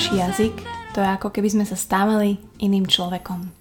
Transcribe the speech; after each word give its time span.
ďalší 0.00 0.16
jazyk, 0.16 0.56
to 0.96 1.04
je 1.04 1.08
ako 1.12 1.28
keby 1.28 1.52
sme 1.52 1.64
sa 1.68 1.76
stávali 1.76 2.40
iným 2.64 2.88
človekom. 2.88 3.52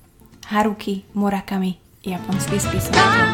Haruki 0.47 1.03
Murakami, 1.11 1.75
japonský 1.99 2.55
spisovateľ. 2.55 3.27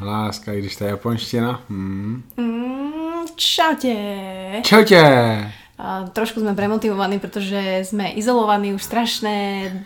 Láska, 0.00 0.52
i 0.52 0.60
když 0.60 0.76
to 0.76 0.84
je 0.84 0.90
japonština. 0.90 1.60
Hmm. 1.68 2.22
Mm, 2.36 3.24
čaute. 3.36 3.96
Čaute! 4.62 5.63
Trošku 6.14 6.38
sme 6.38 6.54
premotivovaní, 6.54 7.18
pretože 7.18 7.90
sme 7.90 8.14
izolovaní 8.14 8.70
už 8.78 8.86
strašné 8.86 9.36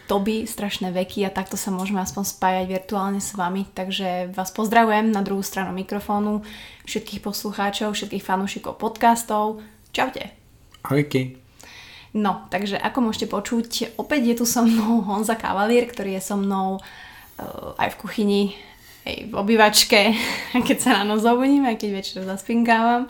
doby, 0.04 0.44
strašné 0.44 0.92
veky 0.92 1.24
a 1.24 1.32
takto 1.32 1.56
sa 1.56 1.72
môžeme 1.72 2.04
aspoň 2.04 2.28
spájať 2.28 2.66
virtuálne 2.68 3.24
s 3.24 3.32
vami. 3.32 3.64
Takže 3.72 4.36
vás 4.36 4.52
pozdravujem 4.52 5.08
na 5.08 5.24
druhú 5.24 5.40
stranu 5.40 5.72
mikrofónu, 5.72 6.44
všetkých 6.84 7.24
poslucháčov, 7.24 7.96
všetkých 7.96 8.20
fanúšikov 8.20 8.76
podcastov. 8.76 9.64
Čaute. 9.96 10.28
Ahojky. 10.84 11.40
No, 12.12 12.44
takže 12.52 12.76
ako 12.76 13.08
môžete 13.08 13.32
počuť, 13.32 13.96
opäť 13.96 14.20
je 14.28 14.34
tu 14.40 14.44
so 14.44 14.68
mnou 14.68 15.00
Honza 15.08 15.40
Kavalier, 15.40 15.88
ktorý 15.88 16.20
je 16.20 16.22
so 16.24 16.36
mnou 16.36 16.80
uh, 16.80 17.80
aj 17.80 17.96
v 17.96 18.00
kuchyni, 18.00 18.42
aj 19.08 19.28
v 19.28 19.34
obývačke, 19.36 20.00
keď 20.68 20.76
sa 20.76 20.90
ráno 21.00 21.16
zobudím, 21.16 21.64
aj 21.64 21.80
keď 21.80 21.90
večer 21.96 22.16
zaspinkávam. 22.28 23.08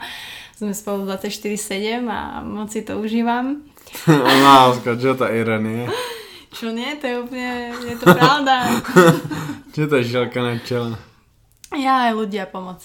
Sme 0.58 0.74
spolu 0.74 1.06
24-7 1.06 2.02
a 2.10 2.42
moc 2.42 2.74
si 2.74 2.82
to 2.82 2.98
užívam. 2.98 3.62
Láska, 4.42 4.98
čo 4.98 5.14
to 5.14 5.30
ironie? 5.30 5.86
Čo 6.50 6.74
nie, 6.74 6.98
to 6.98 7.06
je 7.06 7.14
úplne, 7.22 7.70
je 7.86 7.94
to 7.94 8.10
pravda. 8.10 8.66
Čo 9.78 9.86
to 9.86 10.02
je 10.02 10.10
žilka 10.10 10.42
na 10.42 10.58
čele? 10.58 10.98
Ja 11.78 12.10
aj 12.10 12.18
ľudia 12.18 12.50
pomoc. 12.50 12.82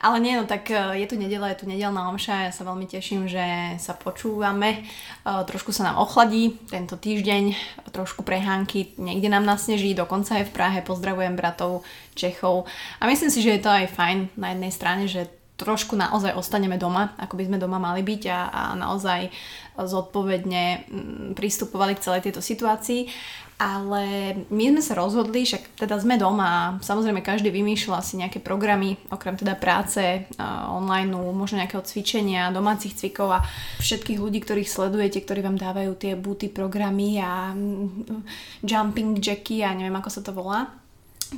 Ale 0.00 0.16
nie, 0.16 0.32
no 0.32 0.48
tak 0.48 0.72
e, 0.72 1.04
je 1.04 1.06
tu 1.12 1.20
nedela, 1.20 1.52
je 1.52 1.60
tu 1.60 1.66
nedelná 1.68 2.08
omša, 2.08 2.48
ja 2.48 2.52
sa 2.56 2.64
veľmi 2.64 2.88
teším, 2.88 3.28
že 3.28 3.76
sa 3.76 3.92
počúvame. 3.92 4.80
E, 4.80 5.28
Trošku 5.28 5.76
sa 5.76 5.84
nám 5.92 6.00
ochladí 6.00 6.56
tento 6.72 6.96
týždeň, 6.96 7.52
trošku 7.92 8.24
prehánky, 8.24 8.96
niekde 8.96 9.28
nám 9.28 9.44
nasneží, 9.44 9.92
dokonca 9.92 10.40
aj 10.40 10.48
v 10.48 10.54
Prahe, 10.56 10.80
pozdravujem 10.80 11.36
bratov 11.36 11.84
Čechov. 12.16 12.64
A 13.00 13.08
myslím 13.12 13.28
si, 13.28 13.44
že 13.44 13.60
je 13.60 13.60
to 13.60 13.68
aj 13.68 13.92
fajn 13.92 14.32
na 14.40 14.56
jednej 14.56 14.72
strane, 14.72 15.04
že 15.04 15.28
trošku 15.54 15.94
naozaj 15.94 16.34
ostaneme 16.34 16.74
doma, 16.74 17.14
ako 17.14 17.38
by 17.38 17.46
sme 17.46 17.62
doma 17.62 17.78
mali 17.78 18.02
byť 18.02 18.22
a, 18.26 18.40
a 18.50 18.62
naozaj 18.74 19.30
zodpovedne 19.78 20.64
mm, 20.86 21.38
pristupovali 21.38 21.94
k 21.94 22.04
celej 22.04 22.30
tejto 22.30 22.42
situácii. 22.42 23.06
Ale 23.54 24.34
my 24.50 24.64
sme 24.74 24.82
sa 24.82 24.98
rozhodli, 24.98 25.46
však 25.46 25.78
teda 25.78 25.94
sme 26.02 26.18
doma 26.18 26.46
a 26.50 26.62
samozrejme 26.82 27.22
každý 27.22 27.54
vymýšľa 27.54 28.02
si 28.02 28.18
nejaké 28.18 28.42
programy, 28.42 28.98
okrem 29.14 29.38
teda 29.38 29.54
práce, 29.54 30.02
uh, 30.02 30.74
online, 30.74 31.14
možno 31.14 31.62
nejakého 31.62 31.86
cvičenia, 31.86 32.50
domácich 32.50 32.98
cvikov 32.98 33.30
a 33.30 33.46
všetkých 33.78 34.18
ľudí, 34.18 34.42
ktorých 34.42 34.66
sledujete, 34.66 35.22
ktorí 35.22 35.46
vám 35.46 35.54
dávajú 35.54 35.94
tie 35.94 36.18
booty 36.18 36.50
programy 36.50 37.22
a 37.22 37.54
mm, 37.54 38.26
jumping 38.66 39.22
jacky 39.22 39.62
a 39.62 39.70
neviem 39.70 39.94
ako 40.02 40.10
sa 40.10 40.20
to 40.26 40.34
volá. 40.34 40.83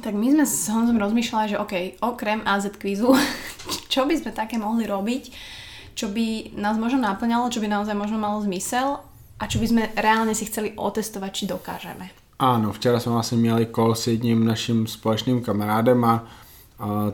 Tak 0.03 0.15
my 0.15 0.27
sme 0.33 0.45
s 0.47 0.67
Honzom 0.69 0.98
rozmýšľali, 0.98 1.47
že 1.55 1.61
OK, 1.61 1.75
okrem 2.03 2.42
AZ 2.45 2.69
kvízu, 2.75 3.15
čo 3.92 4.05
by 4.05 4.15
sme 4.19 4.31
také 4.34 4.59
mohli 4.59 4.84
robiť, 4.87 5.33
čo 5.95 6.12
by 6.12 6.56
nás 6.59 6.77
možno 6.77 7.01
naplňalo, 7.01 7.53
čo 7.53 7.62
by 7.62 7.69
naozaj 7.70 7.97
možno 7.97 8.19
malo 8.19 8.42
zmysel 8.45 9.01
a 9.41 9.45
čo 9.47 9.62
by 9.62 9.67
sme 9.69 9.83
reálne 9.97 10.34
si 10.34 10.45
chceli 10.48 10.73
otestovať, 10.77 11.30
či 11.33 11.45
dokážeme. 11.46 12.11
Áno, 12.39 12.73
včera 12.73 13.01
jsme 13.01 13.13
vlastně 13.13 13.39
měli 13.39 13.67
call 13.67 13.95
s 13.95 14.07
jedním 14.07 14.45
naším 14.45 14.86
společným 14.86 15.41
kamarádem 15.41 16.05
a 16.05 16.25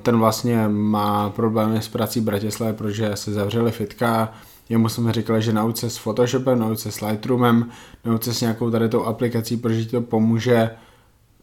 ten 0.03 0.19
vlastně 0.19 0.69
má 0.69 1.31
problémy 1.31 1.83
s 1.83 1.89
prací 1.89 2.21
v 2.21 2.25
Bratislavě, 2.25 2.75
protože 2.75 3.17
se 3.17 3.33
zavřeli 3.33 3.71
fitka 3.71 4.33
jemu 4.69 4.89
jsme 4.89 5.13
říkali, 5.13 5.43
že 5.43 5.53
nauč 5.53 5.77
se 5.77 5.91
s 5.91 5.99
Photoshopem, 5.99 6.59
nauč 6.59 6.79
se 6.79 6.93
s 6.93 7.01
Lightroomem, 7.01 7.71
nauč 8.05 8.25
se 8.25 8.35
s 8.35 8.41
nějakou 8.41 8.71
tady 8.71 8.89
tou 8.89 9.05
aplikací, 9.05 9.57
protože 9.57 9.85
ti 9.85 9.91
to 9.91 10.01
pomůže 10.01 10.71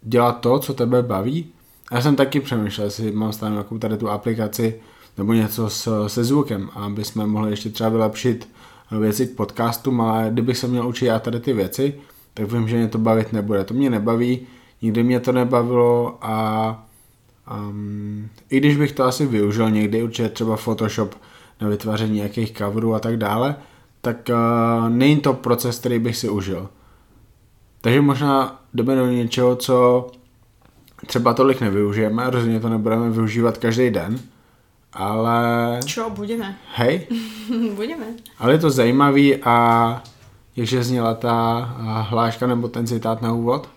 dělat 0.02 0.40
to, 0.40 0.60
co 0.60 0.74
tebe 0.74 1.04
baví. 1.04 1.46
Já 1.92 2.02
jsem 2.02 2.16
taky 2.16 2.40
přemýšlel, 2.40 2.88
jestli 2.88 3.12
mám 3.12 3.34
stále 3.34 3.52
nějakou 3.52 3.78
tady 3.78 3.98
tu 3.98 4.10
aplikaci 4.10 4.80
nebo 5.18 5.34
něco 5.34 5.70
s, 5.70 6.08
se 6.08 6.24
zvukem, 6.24 6.70
aby 6.74 7.06
jsme 7.06 7.28
mohli 7.28 7.52
ještě 7.52 7.70
třeba 7.70 7.90
vylepšit 7.90 8.50
věci 9.00 9.28
k 9.28 9.36
podcastům, 9.36 10.02
ale 10.02 10.30
kdybych 10.32 10.58
se 10.58 10.68
měl 10.68 10.88
učit 10.88 11.06
já 11.06 11.20
tady 11.20 11.40
ty 11.40 11.54
věci, 11.54 11.94
tak 12.34 12.52
vím, 12.52 12.68
že 12.68 12.78
mě 12.78 12.88
to 12.88 12.98
bavit 12.98 13.34
nebude. 13.34 13.64
To 13.64 13.74
mě 13.74 13.90
nebaví, 13.90 14.40
nikdy 14.82 15.04
mě 15.04 15.20
to 15.20 15.32
nebavilo 15.32 16.18
a 16.22 16.88
um, 17.70 18.30
i 18.50 18.58
když 18.58 18.78
bych 18.78 18.92
to 18.92 19.04
asi 19.04 19.26
využil 19.26 19.72
někdy, 19.72 20.04
určitě 20.04 20.30
třeba 20.30 20.56
Photoshop 20.56 21.16
na 21.62 21.70
vytváření 21.70 22.16
nějakých 22.16 22.54
coverů 22.54 22.96
a 22.96 23.00
tak 23.00 23.18
dále, 23.18 23.56
tak 24.02 24.30
uh, 24.30 24.90
není 24.90 25.18
to 25.18 25.34
proces, 25.34 25.80
který 25.80 26.00
bych 26.00 26.18
si 26.18 26.30
užil. 26.30 26.70
Takže 27.82 28.02
možná 28.02 28.60
jdeme 28.74 28.96
do 28.96 29.08
něčeho, 29.08 29.56
co 29.56 30.08
třeba 31.06 31.34
tolik 31.34 31.62
nevyužijeme, 31.62 32.30
rozhodně 32.30 32.60
to 32.60 32.70
nebudeme 32.70 33.10
využívat 33.10 33.58
každý 33.58 33.90
den, 33.90 34.20
ale 34.94 35.80
Čo, 35.86 36.10
budeme? 36.10 36.56
hej, 36.76 37.08
budeme. 37.76 38.06
ale 38.40 38.54
je 38.54 38.58
to 38.60 38.70
zajímavý 38.70 39.36
a 39.44 39.56
jakže 40.56 40.84
zněla 40.84 41.14
ta 41.14 41.60
hláška 42.10 42.48
nebo 42.48 42.68
ten 42.68 42.88
citát 42.88 43.22
na 43.22 43.34
úvod? 43.34 43.70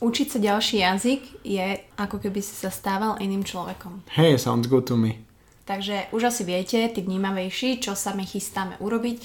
Učiť 0.00 0.32
sa 0.32 0.38
ďalší 0.40 0.80
jazyk 0.80 1.44
je 1.44 1.76
ako 2.00 2.24
keby 2.24 2.40
si 2.40 2.56
sa 2.56 2.72
stával 2.72 3.20
iným 3.20 3.44
človekom. 3.44 4.00
Hey, 4.16 4.32
sounds 4.40 4.64
good 4.64 4.88
to 4.88 4.96
me. 4.96 5.20
Takže 5.68 6.08
už 6.16 6.32
asi 6.32 6.42
viete, 6.48 6.88
tí 6.88 7.04
vnímavejší, 7.04 7.84
čo 7.84 7.92
sa 7.92 8.16
my 8.16 8.24
chystáme 8.24 8.80
urobiť. 8.80 9.20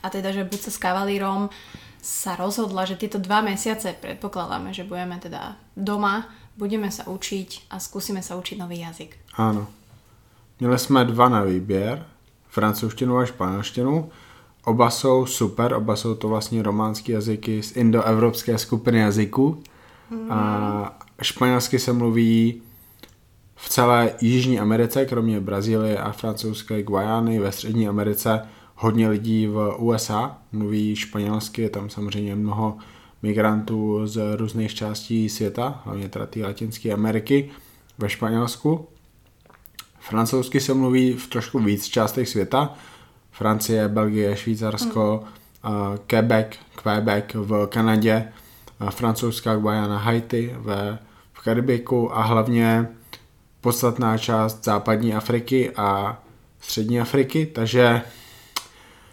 A 0.00 0.06
teda, 0.06 0.30
že 0.30 0.46
buď 0.46 0.60
sa 0.60 0.70
s 0.70 0.78
kavalírom 0.78 1.50
sa 2.02 2.36
rozhodla, 2.36 2.84
že 2.84 2.96
tieto 2.96 3.18
dva 3.20 3.40
mesiace 3.40 3.92
predpokladáme, 3.92 4.72
že 4.72 4.84
budeme 4.84 5.20
teda 5.20 5.56
doma, 5.76 6.28
budeme 6.56 6.88
sa 6.90 7.04
učiť 7.08 7.70
a 7.70 7.80
skúsime 7.80 8.24
sa 8.24 8.36
učiť 8.36 8.56
nový 8.58 8.80
jazyk. 8.80 9.16
Ano. 9.36 9.66
Měli 10.60 10.78
jsme 10.78 11.04
dva 11.04 11.28
na 11.28 11.42
výběr, 11.42 12.06
francouzštinu 12.48 13.18
a 13.18 13.26
španělštinu. 13.26 14.10
Oba 14.64 14.90
jsou 14.90 15.26
super, 15.26 15.72
oba 15.72 15.96
jsou 15.96 16.14
to 16.14 16.28
vlastně 16.28 16.62
románské 16.62 17.12
jazyky 17.12 17.62
z 17.62 17.76
indoevropské 17.76 18.58
skupiny 18.58 18.98
jazyků. 18.98 19.62
A 20.30 20.98
španělsky 21.22 21.78
se 21.78 21.92
mluví 21.92 22.62
v 23.56 23.68
celé 23.68 24.12
Jižní 24.20 24.60
Americe, 24.60 25.06
kromě 25.06 25.40
Brazílie 25.40 25.98
a 25.98 26.12
francouzské 26.12 26.82
Guajány, 26.82 27.38
ve 27.38 27.52
Střední 27.52 27.88
Americe 27.88 28.48
hodně 28.82 29.08
lidí 29.08 29.46
v 29.46 29.76
USA 29.78 30.38
mluví 30.52 30.96
španělsky, 30.96 31.62
je 31.62 31.70
tam 31.70 31.90
samozřejmě 31.90 32.36
mnoho 32.36 32.78
migrantů 33.22 34.06
z 34.06 34.36
různých 34.36 34.74
částí 34.74 35.28
světa, 35.28 35.82
hlavně 35.84 36.08
teda 36.08 36.26
té 36.26 36.40
Latinské 36.40 36.92
Ameriky 36.92 37.50
ve 37.98 38.08
Španělsku. 38.08 38.88
Francouzsky 40.00 40.60
se 40.60 40.74
mluví 40.74 41.12
v 41.12 41.26
trošku 41.26 41.58
víc 41.58 41.88
částech 41.88 42.28
světa. 42.28 42.74
Francie, 43.30 43.88
Belgie, 43.88 44.36
Švýcarsko, 44.36 45.24
mm. 45.24 45.98
Quebec, 46.06 46.46
Quebec 46.82 47.24
v 47.34 47.66
Kanadě, 47.66 48.32
francouzská 48.90 49.56
Guayana, 49.56 49.98
Haiti 49.98 50.54
ve, 50.58 50.98
v 51.32 51.40
Karibiku 51.44 52.16
a 52.16 52.22
hlavně 52.22 52.88
podstatná 53.60 54.18
část 54.18 54.64
západní 54.64 55.14
Afriky 55.14 55.70
a 55.76 56.20
střední 56.60 57.00
Afriky, 57.00 57.46
takže 57.46 58.02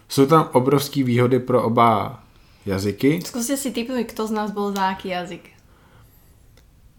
jsou 0.10 0.26
tam 0.26 0.50
obrovské 0.54 1.04
výhody 1.04 1.40
pro 1.40 1.64
oba 1.64 2.20
jazyky. 2.66 3.22
Skúste 3.24 3.56
si 3.58 3.72
typnúť, 3.72 4.12
kto 4.12 4.28
z 4.28 4.32
nás 4.32 4.50
bol 4.52 4.76
za 4.76 4.92
aký 4.92 5.16
jazyk. 5.16 5.44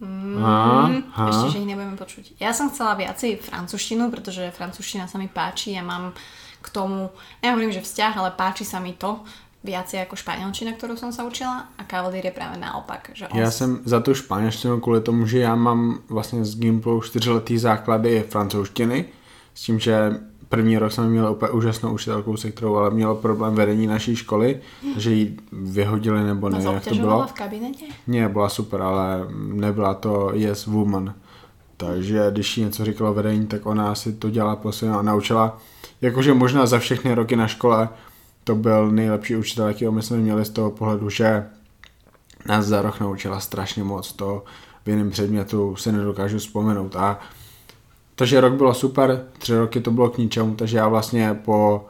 Mm, 0.00 0.38
Aha, 0.38 1.02
aha. 1.12 1.28
Ešte, 1.28 1.46
že 1.50 1.58
ich 1.58 1.68
nebudeme 1.68 1.98
počuť. 1.98 2.24
Ja 2.38 2.54
som 2.54 2.70
chcela 2.70 2.94
viacej 2.94 3.42
francúzštinu, 3.42 4.14
pretože 4.14 4.54
francúzština 4.54 5.10
sa 5.10 5.18
mi 5.18 5.26
páči 5.26 5.74
a 5.74 5.82
mám 5.82 6.14
k 6.62 6.68
tomu, 6.70 7.10
nehovorím, 7.42 7.74
že 7.74 7.82
vzťah, 7.82 8.12
ale 8.14 8.30
páči 8.30 8.62
sa 8.62 8.78
mi 8.78 8.94
to 8.94 9.18
viacej 9.66 10.06
ako 10.06 10.14
španielčina, 10.14 10.78
ktorú 10.78 10.94
som 10.94 11.10
sa 11.10 11.26
učila 11.26 11.74
a 11.74 11.82
Cavalier 11.82 12.30
je 12.30 12.30
práve 12.30 12.56
naopak. 12.56 13.10
Že 13.14 13.28
on 13.28 13.38
Já 13.38 13.50
jsem 13.50 13.80
za 13.84 14.00
tu 14.00 14.14
španělštinu 14.14 14.80
kvůli 14.80 15.00
tomu, 15.00 15.26
že 15.26 15.38
já 15.38 15.54
mám 15.54 15.98
vlastně 16.08 16.44
z 16.44 16.58
Gimplu 16.58 17.02
čtyřletý 17.02 17.58
základy 17.58 18.24
francouzštiny, 18.28 19.04
s 19.54 19.62
tím, 19.62 19.78
že 19.80 20.20
první 20.48 20.78
rok 20.78 20.92
jsme 20.92 21.08
měli 21.08 21.30
úplně 21.30 21.50
úžasnou 21.50 21.94
učitelku, 21.94 22.36
se 22.36 22.50
kterou 22.50 22.76
ale 22.76 22.90
mělo 22.90 23.14
problém 23.14 23.54
vedení 23.54 23.86
naší 23.86 24.16
školy, 24.16 24.60
takže 24.94 25.10
ji 25.10 25.36
vyhodili 25.52 26.24
nebo 26.24 26.48
nevím, 26.48 26.70
jak 26.70 26.84
to 26.84 26.94
bylo. 26.94 27.26
v 27.26 27.32
kabinete? 27.32 27.84
Ne, 28.06 28.28
byla 28.28 28.48
super, 28.48 28.82
ale 28.82 29.26
nebyla 29.34 29.94
to 29.94 30.30
yes 30.34 30.66
woman. 30.66 31.14
Takže 31.76 32.26
když 32.30 32.58
jí 32.58 32.64
něco 32.64 32.84
říkalo 32.84 33.14
vedení, 33.14 33.46
tak 33.46 33.66
ona 33.66 33.94
si 33.94 34.12
to 34.12 34.30
dělala 34.30 34.56
po 34.56 34.72
svém 34.72 34.94
a 34.94 35.02
naučila. 35.02 35.58
Jakože 36.02 36.34
možná 36.34 36.66
za 36.66 36.78
všechny 36.78 37.14
roky 37.14 37.36
na 37.36 37.46
škole 37.46 37.88
to 38.44 38.54
byl 38.54 38.90
nejlepší 38.90 39.36
učitel, 39.36 39.68
jakýho 39.68 39.92
my 39.92 40.02
jsme 40.02 40.16
měli 40.16 40.44
z 40.44 40.50
toho 40.50 40.70
pohledu, 40.70 41.10
že 41.10 41.46
nás 42.46 42.64
za 42.64 42.82
rok 42.82 43.00
naučila 43.00 43.40
strašně 43.40 43.84
moc. 43.84 44.12
To 44.12 44.44
v 44.84 44.88
jiném 44.88 45.10
předmětu 45.10 45.76
si 45.76 45.92
nedokážu 45.92 46.38
vzpomenout. 46.38 46.96
A 46.96 47.18
Takže 48.18 48.40
rok 48.40 48.52
bylo 48.52 48.74
super, 48.74 49.24
tři 49.38 49.56
roky 49.56 49.80
to 49.80 49.90
bylo 49.90 50.10
k 50.10 50.18
ničemu, 50.18 50.54
takže 50.54 50.78
já 50.78 50.88
vlastně 50.88 51.40
po 51.44 51.86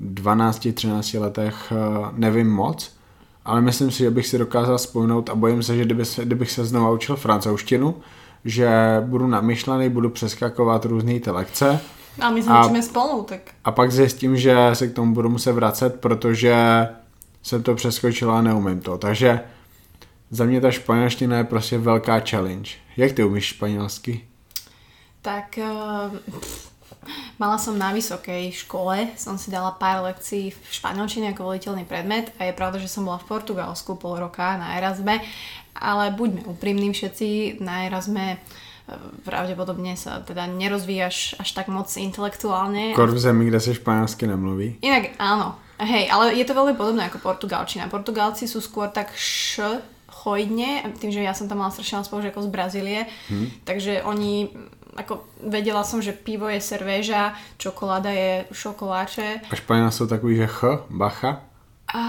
12-13 0.00 1.20
letech 1.20 1.72
eh, 1.72 2.10
nevím 2.12 2.50
moc, 2.50 2.96
ale 3.44 3.60
myslím 3.60 3.90
si, 3.90 3.98
že 3.98 4.10
bych 4.10 4.26
si 4.26 4.38
dokázal 4.38 4.78
spojnout 4.78 5.30
a 5.30 5.34
bojím 5.34 5.62
se, 5.62 5.76
že 5.76 5.84
kdyby 5.84 6.04
se, 6.04 6.24
kdybych 6.24 6.50
se 6.50 6.64
znovu 6.64 6.94
učil 6.94 7.16
francouzštinu, 7.16 7.94
že 8.44 8.68
budu 9.06 9.26
namyšlený, 9.26 9.88
budu 9.88 10.10
přeskakovat 10.10 10.84
různé 10.84 11.20
ty 11.20 11.30
lekce. 11.30 11.80
A 12.20 12.30
my 12.30 12.42
jsme 12.42 12.60
učíme 12.60 12.82
spolu, 12.82 13.22
tak... 13.22 13.40
A 13.64 13.70
pak 13.70 13.92
zjistím, 13.92 14.36
že 14.36 14.56
se 14.72 14.88
k 14.88 14.94
tomu 14.94 15.14
budu 15.14 15.28
muset 15.28 15.52
vracet, 15.52 16.00
protože 16.00 16.88
jsem 17.42 17.62
to 17.62 17.74
přeskočil 17.74 18.30
a 18.30 18.42
neumím 18.42 18.80
to. 18.80 18.98
Takže 18.98 19.40
za 20.30 20.44
mě 20.44 20.60
ta 20.60 20.70
španělština 20.70 21.36
je 21.38 21.44
prostě 21.44 21.78
velká 21.78 22.20
challenge. 22.30 22.70
Jak 22.96 23.12
ty 23.12 23.24
umíš 23.24 23.44
španělsky? 23.44 24.20
Tak 25.26 25.58
uh, 25.58 26.06
mala 27.34 27.58
som 27.58 27.74
na 27.74 27.90
vysokej 27.90 28.54
škole, 28.54 29.10
som 29.18 29.34
si 29.34 29.50
dala 29.50 29.74
pár 29.74 30.06
lekcií 30.06 30.54
v 30.54 30.58
španielčine 30.70 31.34
ako 31.34 31.50
voliteľný 31.50 31.82
predmet 31.82 32.30
a 32.38 32.46
je 32.46 32.54
pravda, 32.54 32.78
že 32.78 32.86
som 32.86 33.02
bola 33.02 33.18
v 33.18 33.26
Portugalsku 33.26 33.98
pol 33.98 34.22
roka 34.22 34.54
na 34.54 34.78
Erasme, 34.78 35.18
ale 35.74 36.14
buďme 36.14 36.46
úprimní 36.46 36.94
všetci, 36.94 37.58
na 37.58 37.90
Erasme 37.90 38.38
pravdepodobne 39.26 39.98
sa 39.98 40.22
teda 40.22 40.46
nerozvíjaš 40.46 41.42
až 41.42 41.48
tak 41.58 41.66
moc 41.66 41.90
intelektuálne. 41.90 42.94
Kor 42.94 43.10
v 43.10 43.18
zemi, 43.18 43.50
kde 43.50 43.58
sa 43.58 43.74
španielsky 43.74 44.30
nemluví. 44.30 44.78
Inak 44.78 45.18
áno, 45.18 45.58
hej, 45.82 46.06
ale 46.06 46.38
je 46.38 46.46
to 46.46 46.54
veľmi 46.54 46.78
podobné 46.78 47.10
ako 47.10 47.18
portugalčina. 47.18 47.90
Portugalci 47.90 48.46
sú 48.46 48.62
skôr 48.62 48.94
tak 48.94 49.10
š 49.18 49.82
chojdne, 50.06 50.86
tým, 51.02 51.10
že 51.10 51.22
ja 51.22 51.34
som 51.34 51.50
tam 51.50 51.62
mala 51.62 51.74
strašne 51.74 52.06
spolužiakov 52.06 52.46
z 52.46 52.50
Brazílie, 52.50 53.00
hmm. 53.30 53.66
takže 53.66 54.06
oni 54.06 54.54
ako 54.96 55.28
vedela 55.44 55.84
som, 55.84 56.00
že 56.00 56.16
pivo 56.16 56.48
je 56.48 56.60
servéža, 56.60 57.36
čokoláda 57.60 58.10
je 58.10 58.48
šokoláče. 58.50 59.52
A 59.52 59.54
Španiel 59.54 59.92
sú 59.92 60.08
takový, 60.08 60.42
že 60.42 60.48
ch, 60.48 60.60
bacha? 60.88 61.44
A... 61.92 62.02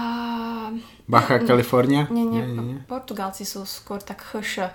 Bacha, 1.08 1.38
Kalifornia? 1.38 2.10
Nie, 2.10 2.24
nie, 2.26 2.42
nie, 2.42 2.60
nie. 2.60 2.78
Portugalci 2.88 3.46
sú 3.46 3.62
skôr 3.64 4.02
tak 4.02 4.20
chš. 4.20 4.74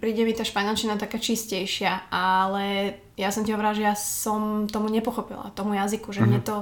príde 0.00 0.24
mi 0.24 0.32
tá 0.32 0.42
španielčina 0.44 0.96
taká 0.96 1.20
čistejšia, 1.20 2.10
ale 2.10 2.96
ja 3.14 3.30
som 3.30 3.44
ti 3.44 3.52
hovorila, 3.52 3.76
že 3.76 3.84
ja 3.84 3.94
som 3.94 4.66
tomu 4.66 4.88
nepochopila, 4.90 5.52
tomu 5.54 5.74
jazyku, 5.74 6.10
že 6.10 6.24
mm-hmm. 6.24 6.28
mne 6.28 6.40
mhm. 6.42 6.48
to... 6.48 6.56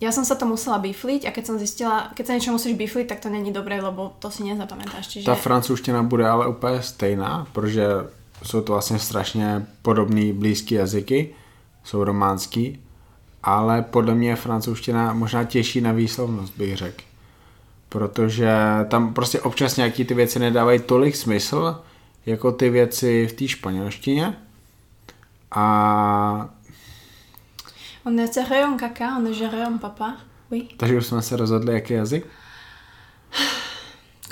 Ja 0.00 0.08
som 0.16 0.24
sa 0.24 0.32
to 0.32 0.48
musela 0.48 0.80
bifliť 0.80 1.28
a 1.28 1.30
keď 1.30 1.44
som 1.44 1.60
zistila, 1.60 2.08
keď 2.16 2.24
sa 2.24 2.32
niečo 2.32 2.56
musíš 2.56 2.72
bifliť, 2.72 3.04
tak 3.04 3.20
to 3.20 3.28
není 3.28 3.52
dobré, 3.52 3.84
lebo 3.84 4.16
to 4.16 4.32
si 4.32 4.48
nezapamätáš. 4.48 5.12
Čiže... 5.12 5.28
Ta 5.28 5.36
francouzština 5.36 6.00
bude 6.02 6.24
ale 6.24 6.48
úplně 6.48 6.82
stejná, 6.82 7.46
protože 7.52 7.84
jsou 8.42 8.60
to 8.60 8.72
vlastně 8.72 8.98
strašně 8.98 9.66
podobný 9.82 10.32
blízký 10.32 10.74
jazyky, 10.74 11.34
jsou 11.84 12.04
románský, 12.04 12.80
ale 13.42 13.82
podle 13.82 14.14
mě 14.14 14.28
je 14.28 14.36
francouzština 14.36 15.12
možná 15.12 15.44
těžší 15.44 15.80
na 15.80 15.92
výslovnost, 15.92 16.56
bych 16.56 16.76
řekl. 16.76 17.04
Protože 17.88 18.52
tam 18.88 19.14
prostě 19.14 19.40
občas 19.40 19.76
nějaký 19.76 20.04
ty 20.04 20.14
věci 20.14 20.38
nedávají 20.38 20.80
tolik 20.80 21.16
smysl, 21.16 21.80
jako 22.26 22.52
ty 22.52 22.70
věci 22.70 23.26
v 23.26 23.32
té 23.32 23.48
španělštině. 23.48 24.36
A... 25.50 26.48
On 28.04 28.18
je 28.18 28.28
on 28.64 28.78
kaka, 28.78 29.16
on 29.16 29.28
on 29.66 29.78
papa. 29.78 30.16
Oui. 30.50 30.68
Takže 30.76 30.98
už 30.98 31.06
jsme 31.06 31.22
se 31.22 31.36
rozhodli, 31.36 31.74
jaký 31.74 31.94
jazyk? 31.94 32.26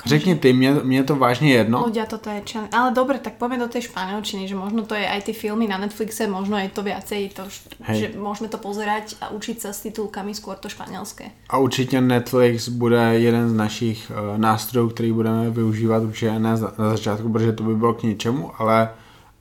Řekni 0.09 0.35
ty, 0.35 0.53
mne, 0.53 0.81
mne 0.81 1.05
to 1.05 1.13
vážne 1.13 1.53
jedno. 1.53 1.85
Ľudia, 1.85 2.09
toto 2.09 2.33
je 2.33 2.41
čo... 2.41 2.65
Ale 2.73 2.89
dobre, 2.97 3.21
tak 3.21 3.37
poďme 3.37 3.61
do 3.61 3.69
tej 3.69 3.93
španielčiny, 3.93 4.49
že 4.49 4.57
možno 4.57 4.81
to 4.89 4.97
je 4.97 5.05
aj 5.05 5.29
tie 5.29 5.35
filmy 5.37 5.69
na 5.69 5.77
Netflixe, 5.77 6.25
možno 6.25 6.57
je 6.57 6.73
to 6.73 6.81
viacej, 6.81 7.29
to, 7.37 7.45
že 7.85 8.17
môžeme 8.17 8.49
to 8.49 8.57
pozerať 8.57 9.21
a 9.21 9.29
učiť 9.29 9.61
sa 9.61 9.69
s 9.69 9.85
titulkami 9.85 10.33
skôr 10.33 10.57
to 10.57 10.65
španielské. 10.65 11.29
A 11.49 11.57
určitě 11.57 12.01
Netflix 12.01 12.69
bude 12.69 13.21
jeden 13.21 13.49
z 13.49 13.53
našich 13.53 14.11
uh, 14.11 14.37
nástrojů, 14.37 14.89
který 14.89 15.11
budeme 15.11 15.49
využívat 15.49 16.03
určitě 16.03 16.39
ne 16.39 16.57
na 16.77 16.89
začátku, 16.89 17.29
protože 17.29 17.53
to 17.53 17.63
by 17.63 17.75
bylo 17.75 17.93
k 17.93 18.03
ničemu, 18.03 18.51
ale, 18.57 18.89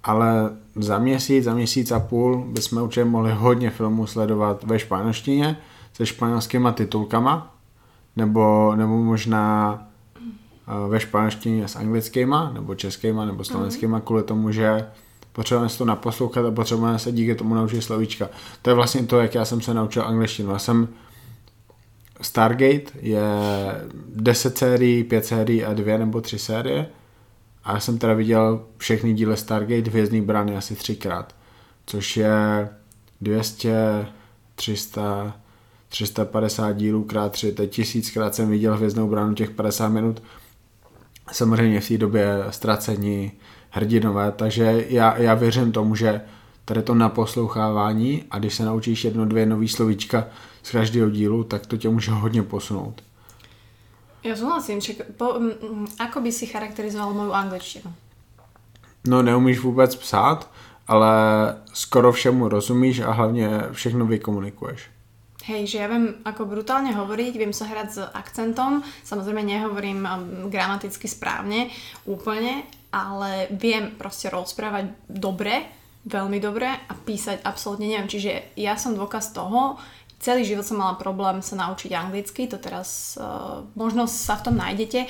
ale 0.04 0.50
za 0.76 0.98
měsíc, 0.98 1.44
za 1.44 1.54
měsíc 1.54 1.90
a 1.90 2.00
půl 2.00 2.44
bychom 2.48 2.82
určitě 2.82 3.04
mohli 3.04 3.32
hodně 3.32 3.70
filmů 3.70 4.06
sledovat 4.06 4.64
ve 4.64 4.78
španělštině 4.78 5.56
se 5.94 6.06
španělskýma 6.06 6.72
titulkama, 6.72 7.54
nebo, 8.16 8.74
nebo 8.76 8.96
možná 8.96 9.87
ve 10.88 11.00
španělštině 11.00 11.68
s 11.68 11.76
anglickýma, 11.76 12.50
nebo 12.54 12.74
českýma, 12.74 13.24
nebo 13.24 13.44
slovenskýma, 13.44 13.96
mm. 13.96 14.02
kvůli 14.02 14.22
tomu, 14.22 14.52
že 14.52 14.86
potřebujeme 15.32 15.68
se 15.68 15.78
to 15.78 15.84
naposlouchat 15.84 16.46
a 16.46 16.50
potřebujeme 16.50 16.98
se 16.98 17.12
díky 17.12 17.34
tomu 17.34 17.54
naučit 17.54 17.82
slovíčka. 17.82 18.28
To 18.62 18.70
je 18.70 18.74
vlastně 18.74 19.02
to, 19.02 19.20
jak 19.20 19.34
já 19.34 19.44
jsem 19.44 19.60
se 19.60 19.74
naučil 19.74 20.04
angličtinu. 20.04 20.50
Já 20.50 20.58
jsem 20.58 20.88
Stargate 22.20 22.84
je 23.00 23.22
10 24.14 24.58
sérií, 24.58 25.04
5 25.04 25.26
sérií 25.26 25.64
a 25.64 25.74
2 25.74 25.98
nebo 25.98 26.20
3 26.20 26.38
série. 26.38 26.86
A 27.64 27.72
já 27.72 27.80
jsem 27.80 27.98
teda 27.98 28.14
viděl 28.14 28.66
všechny 28.76 29.14
díly 29.14 29.36
Stargate 29.36 29.90
Hvězdný 29.90 30.20
brány 30.20 30.56
asi 30.56 30.74
třikrát. 30.74 31.34
Což 31.86 32.16
je 32.16 32.68
200, 33.20 34.06
300, 34.54 35.36
350 35.88 36.72
dílů 36.72 37.04
krát 37.04 37.32
3, 37.32 37.52
teď 37.52 37.70
tisíckrát 37.70 38.34
jsem 38.34 38.50
viděl 38.50 38.76
Hvězdnou 38.76 39.08
bránu 39.08 39.34
těch 39.34 39.50
50 39.50 39.88
minut 39.88 40.22
samozřejmě 41.32 41.80
v 41.80 41.88
té 41.88 41.98
době 41.98 42.44
ztracení 42.50 43.32
hrdinové, 43.70 44.32
takže 44.32 44.84
já, 44.88 45.18
já 45.18 45.34
věřím 45.34 45.72
tomu, 45.72 45.94
že 45.94 46.20
tady 46.64 46.82
to 46.82 46.94
naposlouchávání 46.94 48.24
a 48.30 48.38
když 48.38 48.54
se 48.54 48.64
naučíš 48.64 49.04
jedno, 49.04 49.26
dvě 49.26 49.46
nový 49.46 49.68
slovíčka 49.68 50.26
z 50.62 50.70
každého 50.70 51.10
dílu, 51.10 51.44
tak 51.44 51.66
to 51.66 51.76
tě 51.76 51.88
může 51.88 52.10
hodně 52.10 52.42
posunout. 52.42 53.02
Ja 54.24 54.34
súhlasím, 54.34 54.82
či, 54.82 54.98
po, 55.16 55.38
ako 55.98 56.20
by 56.20 56.32
si 56.32 56.46
charakterizoval 56.46 57.14
moju 57.14 57.32
angličtinu? 57.32 57.94
No 59.06 59.22
neumíš 59.22 59.58
vůbec 59.58 59.96
psát, 59.96 60.50
ale 60.88 61.14
skoro 61.72 62.12
všemu 62.12 62.48
rozumíš 62.48 63.00
a 63.00 63.12
hlavně 63.12 63.48
všechno 63.72 64.06
vykomunikuješ. 64.06 64.90
Hej, 65.48 65.64
že 65.64 65.80
ja 65.80 65.88
viem 65.88 66.20
ako 66.28 66.44
brutálne 66.44 66.92
hovoriť, 66.92 67.32
viem 67.40 67.56
sa 67.56 67.64
hrať 67.64 67.88
s 67.88 68.04
akcentom, 68.04 68.84
samozrejme 69.00 69.40
nehovorím 69.40 70.04
um, 70.04 70.12
gramaticky 70.52 71.08
správne 71.08 71.72
úplne, 72.04 72.68
ale 72.92 73.48
viem 73.56 73.96
proste 73.96 74.28
rozprávať 74.28 74.92
dobre, 75.08 75.64
veľmi 76.04 76.36
dobre 76.36 76.68
a 76.68 76.92
písať 76.92 77.40
absolútne 77.48 77.88
neviem. 77.88 78.12
Čiže 78.12 78.60
ja 78.60 78.76
som 78.76 78.92
dôkaz 78.92 79.32
toho, 79.32 79.80
celý 80.20 80.44
život 80.44 80.68
som 80.68 80.84
mala 80.84 81.00
problém 81.00 81.40
sa 81.40 81.56
naučiť 81.56 81.96
anglicky, 81.96 82.44
to 82.44 82.60
teraz 82.60 83.16
uh, 83.16 83.64
možno 83.72 84.04
sa 84.04 84.36
v 84.36 84.52
tom 84.52 84.56
nájdete, 84.60 85.08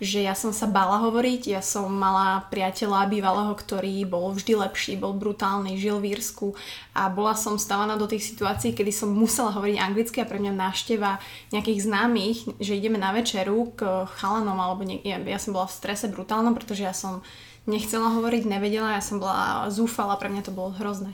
že 0.00 0.24
ja 0.24 0.32
som 0.32 0.48
sa 0.50 0.64
bála 0.64 0.96
hovoriť, 1.04 1.52
ja 1.52 1.60
som 1.60 1.92
mala 1.92 2.48
priateľa 2.48 3.12
bývalého, 3.12 3.52
ktorý 3.52 4.08
bol 4.08 4.32
vždy 4.32 4.56
lepší, 4.56 4.96
bol 4.96 5.12
brutálny, 5.12 5.76
žil 5.76 6.00
v 6.00 6.16
Írsku 6.16 6.56
a 6.96 7.12
bola 7.12 7.36
som 7.36 7.60
stávaná 7.60 8.00
do 8.00 8.08
tých 8.08 8.24
situácií, 8.32 8.72
kedy 8.72 8.90
som 8.90 9.12
musela 9.12 9.52
hovoriť 9.52 9.76
anglicky 9.76 10.24
a 10.24 10.28
pre 10.28 10.40
mňa 10.40 10.56
návšteva 10.56 11.20
nejakých 11.52 11.84
známych, 11.84 12.38
že 12.56 12.80
ideme 12.80 12.96
na 12.96 13.12
večeru 13.12 13.76
k 13.76 14.08
chalanom 14.18 14.56
alebo 14.56 14.88
nie, 14.88 15.04
ja, 15.04 15.20
ja 15.20 15.36
som 15.36 15.52
bola 15.52 15.68
v 15.68 15.76
strese 15.76 16.08
brutálnom, 16.08 16.56
pretože 16.56 16.80
ja 16.80 16.96
som 16.96 17.20
nechcela 17.68 18.08
hovoriť, 18.16 18.48
nevedela, 18.48 18.96
ja 18.96 19.04
som 19.04 19.20
bola 19.20 19.68
zúfala, 19.68 20.16
pre 20.16 20.32
mňa 20.32 20.42
to 20.48 20.56
bolo 20.56 20.72
hrozné. 20.74 21.12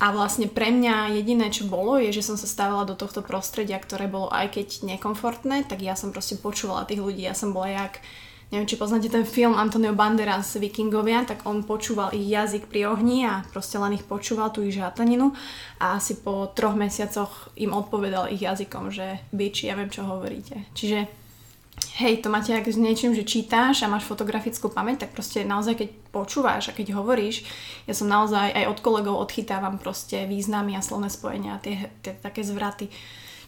A 0.00 0.16
vlastne 0.16 0.48
pre 0.48 0.72
mňa 0.72 1.12
jediné, 1.12 1.52
čo 1.52 1.68
bolo, 1.68 2.00
je, 2.00 2.08
že 2.08 2.24
som 2.24 2.40
sa 2.40 2.48
stávala 2.48 2.88
do 2.88 2.96
tohto 2.96 3.20
prostredia, 3.20 3.76
ktoré 3.76 4.08
bolo 4.08 4.32
aj 4.32 4.56
keď 4.56 4.88
nekomfortné, 4.88 5.68
tak 5.68 5.84
ja 5.84 5.92
som 5.92 6.08
proste 6.08 6.40
počúvala 6.40 6.88
tých 6.88 7.04
ľudí. 7.04 7.28
Ja 7.28 7.36
som 7.36 7.52
bola 7.52 7.68
jak, 7.68 8.00
neviem, 8.48 8.64
či 8.64 8.80
poznáte 8.80 9.12
ten 9.12 9.28
film 9.28 9.52
Antonio 9.52 9.92
Banderas 9.92 10.56
Vikingovia, 10.56 11.28
tak 11.28 11.44
on 11.44 11.68
počúval 11.68 12.16
ich 12.16 12.32
jazyk 12.32 12.72
pri 12.72 12.88
ohni 12.88 13.28
a 13.28 13.44
proste 13.52 13.76
len 13.76 13.92
ich 13.92 14.08
počúval, 14.08 14.48
tú 14.56 14.64
ich 14.64 14.72
žátaninu 14.72 15.36
a 15.76 16.00
asi 16.00 16.16
po 16.16 16.48
troch 16.48 16.80
mesiacoch 16.80 17.52
im 17.60 17.76
odpovedal 17.76 18.32
ich 18.32 18.40
jazykom, 18.40 18.88
že 18.88 19.20
biči, 19.36 19.68
ja 19.68 19.76
viem, 19.76 19.92
čo 19.92 20.08
hovoríte. 20.08 20.64
Čiže 20.72 21.19
hej, 22.00 22.24
to 22.24 22.32
máte 22.32 22.56
ak 22.56 22.64
s 22.64 22.80
niečím, 22.80 23.12
že 23.12 23.28
čítáš 23.28 23.84
a 23.84 23.92
máš 23.92 24.08
fotografickú 24.08 24.72
pamäť, 24.72 25.04
tak 25.06 25.12
proste 25.12 25.44
naozaj 25.44 25.76
keď 25.76 25.88
počúvaš 26.08 26.72
a 26.72 26.76
keď 26.76 26.96
hovoríš, 26.96 27.44
ja 27.84 27.92
som 27.92 28.08
naozaj 28.08 28.56
aj 28.56 28.64
od 28.72 28.78
kolegov 28.80 29.20
odchytávam 29.20 29.76
proste 29.76 30.24
významy 30.24 30.74
a 30.74 30.82
slovné 30.82 31.12
spojenia 31.12 31.60
a 31.60 31.62
tie, 31.62 31.92
tie 32.00 32.16
také 32.16 32.40
zvraty. 32.40 32.88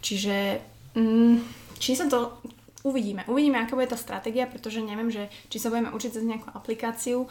Čiže 0.04 0.60
mm, 0.92 1.36
či 1.80 1.96
sa 1.96 2.06
to 2.12 2.36
uvidíme. 2.84 3.24
Uvidíme, 3.24 3.64
aká 3.64 3.72
bude 3.72 3.88
tá 3.88 3.96
stratégia, 3.96 4.44
pretože 4.44 4.84
neviem, 4.84 5.08
že 5.08 5.32
či 5.48 5.56
sa 5.56 5.72
budeme 5.72 5.94
učiť 5.94 6.10
cez 6.12 6.24
nejakú 6.26 6.52
aplikáciu, 6.52 7.24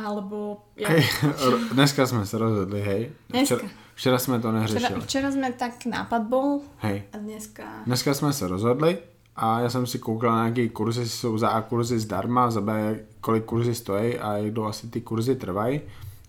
alebo... 0.00 0.64
Ja... 0.80 0.92
Hej, 0.92 1.04
dneska 1.76 2.08
sme 2.08 2.24
sa 2.24 2.40
rozhodli, 2.40 2.80
hej. 2.80 3.02
Dneska. 3.28 3.60
Včera, 3.60 3.68
včera 3.96 4.18
sme 4.20 4.36
to 4.40 4.48
neřešili. 4.52 4.80
Včera, 4.80 5.04
včera 5.04 5.28
sme 5.32 5.48
tak 5.56 5.74
nápad 5.84 6.22
bol 6.28 6.64
hej. 6.84 7.04
a 7.12 7.16
dneska... 7.16 7.84
Dneska 7.88 8.12
sme 8.12 8.30
sa 8.32 8.48
rozhodli 8.48 9.15
a 9.36 9.60
já 9.60 9.70
jsem 9.70 9.86
si 9.86 9.98
koukal 9.98 10.32
na 10.32 10.48
nějaké 10.48 10.68
kurzy, 10.68 11.08
jsou 11.08 11.38
za 11.38 11.48
A 11.48 11.62
kurzy 11.62 11.98
zdarma, 11.98 12.50
za 12.50 12.60
B 12.60 12.98
kolik 13.20 13.44
kurzy 13.44 13.74
stojí 13.74 14.18
a 14.18 14.32
jak 14.32 14.52
dlouho 14.52 14.68
asi 14.68 14.88
ty 14.88 15.00
kurzy 15.00 15.36
trvají. 15.36 15.80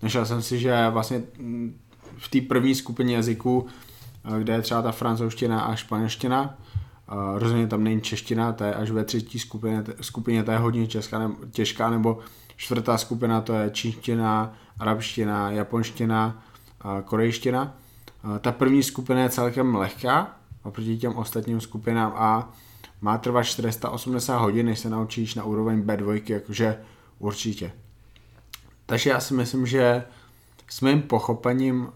Našel 0.02 0.26
jsem 0.26 0.42
si, 0.42 0.58
že 0.58 0.90
vlastně 0.90 1.22
v 2.18 2.28
té 2.28 2.40
první 2.40 2.74
skupině 2.74 3.16
jazyků, 3.16 3.66
kde 4.38 4.52
je 4.52 4.62
třeba 4.62 4.82
ta 4.82 4.92
francouzština 4.92 5.60
a 5.60 5.76
španělština, 5.76 6.58
rozhodně 7.34 7.66
tam 7.66 7.84
není 7.84 8.00
čeština, 8.00 8.52
to 8.52 8.64
je 8.64 8.74
až 8.74 8.90
ve 8.90 9.04
třetí 9.04 9.38
skupině, 9.38 9.84
skupině 10.00 10.44
to 10.44 10.50
je 10.50 10.58
hodně 10.58 10.86
česká, 10.86 11.18
nebo, 11.18 11.34
těžká, 11.50 11.90
nebo 11.90 12.18
čtvrtá 12.56 12.98
skupina 12.98 13.40
to 13.40 13.52
je 13.52 13.70
čínština, 13.70 14.54
arabština, 14.78 15.50
japonština, 15.50 16.42
korejština. 17.04 17.74
Ta 18.40 18.52
první 18.52 18.82
skupina 18.82 19.20
je 19.20 19.30
celkem 19.30 19.74
lehká, 19.74 20.36
oproti 20.62 20.98
těm 20.98 21.16
ostatním 21.16 21.60
skupinám 21.60 22.12
a 22.16 22.52
má 23.00 23.18
trvat 23.18 23.42
480 23.42 24.38
hodin, 24.38 24.66
než 24.66 24.78
se 24.78 24.90
naučíš 24.90 25.34
na 25.34 25.44
úroveň 25.44 25.82
B2, 25.82 26.22
jakože 26.32 26.76
určitě. 27.18 27.72
Takže 28.86 29.10
já 29.10 29.20
si 29.20 29.34
myslím, 29.34 29.66
že 29.66 30.04
s 30.70 30.80
mým 30.80 31.02
pochopením 31.02 31.88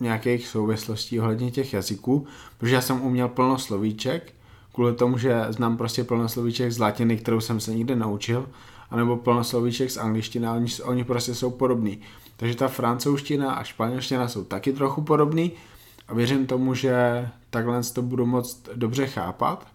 nějakých 0.00 0.48
souvislostí 0.48 1.20
ohledně 1.20 1.50
těch 1.50 1.72
jazyků, 1.72 2.26
protože 2.58 2.74
já 2.74 2.80
jsem 2.80 3.02
uměl 3.02 3.28
plno 3.28 3.58
slovíček, 3.58 4.34
kvůli 4.72 4.94
tomu, 4.94 5.18
že 5.18 5.46
znám 5.48 5.76
prostě 5.76 6.04
plno 6.04 6.28
slovíček 6.28 6.72
z 6.72 6.78
latiny, 6.78 7.16
kterou 7.16 7.40
jsem 7.40 7.60
se 7.60 7.74
nikdy 7.74 7.96
naučil, 7.96 8.48
anebo 8.90 9.16
plno 9.16 9.44
slovíček 9.44 9.90
z 9.90 9.96
angličtiny, 9.96 10.48
oni, 10.48 10.70
oni 10.84 11.04
prostě 11.04 11.34
jsou 11.34 11.50
podobný. 11.50 12.00
Takže 12.36 12.56
ta 12.56 12.68
francouzština 12.68 13.52
a 13.52 13.64
španělština 13.64 14.28
jsou 14.28 14.44
taky 14.44 14.72
trochu 14.72 15.02
podobný 15.02 15.52
a 16.08 16.14
věřím 16.14 16.46
tomu, 16.46 16.74
že 16.74 17.28
takhle 17.50 17.82
to 17.82 18.02
budu 18.02 18.26
moc 18.26 18.62
dobře 18.74 19.06
chápat. 19.06 19.66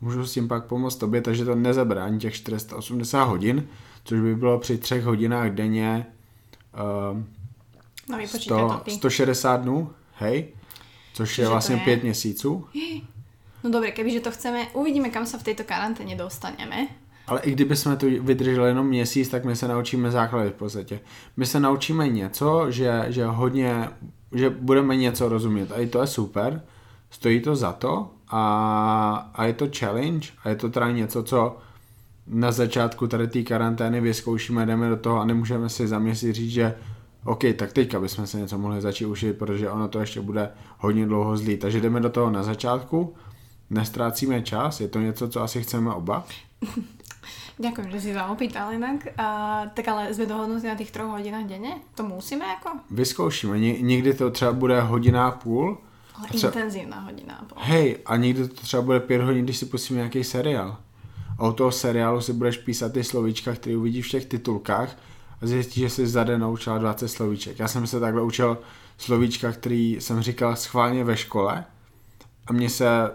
Můžu 0.00 0.26
s 0.26 0.32
tím 0.32 0.48
pak 0.48 0.64
pomoct 0.64 0.96
tobě, 0.96 1.22
takže 1.22 1.44
to 1.44 1.54
nezabrání 1.54 2.18
těch 2.18 2.34
480 2.34 3.24
hodin, 3.24 3.68
což 4.04 4.20
by 4.20 4.36
bylo 4.36 4.58
při 4.58 4.78
třech 4.78 5.04
hodinách 5.04 5.50
denně 5.50 6.06
uh, 7.12 8.18
no, 8.18 8.26
100, 8.26 8.82
160 8.88 9.56
dnů, 9.56 9.90
hej, 10.14 10.48
což 11.14 11.30
Čiže 11.30 11.42
je 11.42 11.48
vlastně 11.48 11.76
je... 11.76 11.80
pět 11.80 12.02
měsíců. 12.02 12.64
No 13.64 13.70
dobre, 13.70 13.90
kebyže 13.90 14.20
to 14.20 14.30
chceme, 14.30 14.70
uvidíme, 14.72 15.10
kam 15.10 15.26
sa 15.26 15.34
v 15.34 15.42
tejto 15.42 15.66
karanténe 15.66 16.14
dostaneme. 16.14 16.94
Ale 17.26 17.40
i 17.42 17.50
kdyby 17.50 17.76
jsme 17.76 17.96
tu 17.96 18.06
vydrželi 18.22 18.68
jenom 18.68 18.86
měsíc, 18.86 19.28
tak 19.28 19.44
my 19.44 19.56
se 19.56 19.68
naučíme 19.68 20.10
základy 20.10 20.50
v 20.50 20.52
podstatě. 20.52 21.00
My 21.36 21.46
se 21.46 21.60
naučíme 21.60 22.08
něco, 22.08 22.70
že, 22.70 23.06
že 23.08 23.24
hodně, 23.26 23.90
že 24.32 24.50
budeme 24.50 24.96
něco 24.96 25.28
rozumět. 25.28 25.72
A 25.72 25.80
i 25.80 25.86
to 25.86 26.00
je 26.00 26.06
super, 26.06 26.62
stojí 27.10 27.40
to 27.40 27.56
za 27.56 27.72
to 27.72 28.10
a, 28.30 29.30
a 29.34 29.44
je 29.44 29.52
to 29.52 29.68
challenge 29.78 30.28
a 30.44 30.48
je 30.48 30.56
to 30.56 30.68
teda 30.68 30.90
něco, 30.90 31.22
co 31.22 31.56
na 32.26 32.52
začátku 32.52 33.06
tady 33.06 33.28
té 33.28 33.42
karantény 33.42 34.00
vyzkoušíme, 34.00 34.66
jdeme 34.66 34.88
do 34.88 34.96
toho 34.96 35.20
a 35.20 35.24
nemůžeme 35.24 35.68
si 35.68 35.88
za 35.88 35.98
měsíc 35.98 36.36
říct, 36.36 36.50
že 36.50 36.74
OK, 37.24 37.42
tak 37.56 37.72
teďka 37.72 38.00
bychom 38.00 38.26
se 38.26 38.38
něco 38.38 38.58
mohli 38.58 38.80
začít 38.80 39.06
učit, 39.06 39.38
protože 39.38 39.70
ono 39.70 39.88
to 39.88 40.00
ještě 40.00 40.20
bude 40.20 40.50
hodně 40.78 41.06
dlouho 41.06 41.36
zlý. 41.36 41.56
Takže 41.56 41.80
jdeme 41.80 42.00
do 42.00 42.10
toho 42.10 42.30
na 42.30 42.42
začátku, 42.42 43.14
nestrácíme 43.70 44.42
čas, 44.42 44.80
je 44.80 44.88
to 44.88 45.00
něco, 45.00 45.28
co 45.28 45.42
asi 45.42 45.62
chceme 45.62 45.94
oba. 45.94 46.24
Ďakujem, 47.58 47.90
že 47.90 48.00
si 48.00 48.10
sa 48.14 48.30
opýtal 48.30 48.70
inak. 48.70 49.18
A, 49.18 49.66
tak 49.74 49.90
ale 49.90 50.14
sme 50.14 50.30
dohodnutí 50.30 50.70
na 50.70 50.78
tých 50.78 50.94
troch 50.94 51.10
hodinách 51.10 51.50
denne? 51.50 51.82
To 51.98 52.06
musíme 52.06 52.46
jako? 52.46 52.86
Vyzkoušíme. 52.90 53.58
Někdy 53.58 54.14
to 54.14 54.30
třeba 54.30 54.52
bude 54.52 54.80
hodina 54.80 55.26
a 55.26 55.30
půl. 55.30 55.78
Třeba... 56.28 56.52
intenzívna 56.52 57.00
hodina 57.00 57.44
půl. 57.48 57.62
Hej, 57.62 57.98
a 58.06 58.16
někdy 58.16 58.48
to 58.48 58.54
třeba 58.54 58.82
bude 58.82 59.00
pět 59.00 59.22
hodin, 59.22 59.44
když 59.44 59.56
si 59.56 59.66
pustíme 59.66 59.96
nějaký 59.96 60.24
seriál. 60.24 60.76
A 61.38 61.48
u 61.48 61.52
toho 61.52 61.72
seriálu 61.72 62.20
si 62.20 62.32
budeš 62.32 62.56
písat 62.56 62.92
ty 62.92 63.04
slovíčka, 63.04 63.54
které 63.54 63.76
uvidíš 63.76 64.06
v 64.06 64.10
těch 64.10 64.26
titulkách 64.26 64.96
a 65.42 65.46
zjistíš, 65.46 65.82
že 65.82 65.90
jsi 65.90 66.06
za 66.06 66.24
den 66.24 66.40
naučila 66.40 66.78
20 66.78 67.08
slovíček. 67.08 67.58
Já 67.58 67.68
jsem 67.68 67.86
se 67.86 68.00
takhle 68.00 68.22
učil 68.22 68.58
slovíčka, 68.98 69.52
který 69.52 69.96
jsem 70.00 70.22
říkal 70.22 70.56
schválně 70.56 71.04
ve 71.04 71.16
škole 71.16 71.64
a 72.46 72.52
mně 72.52 72.70
se 72.70 73.10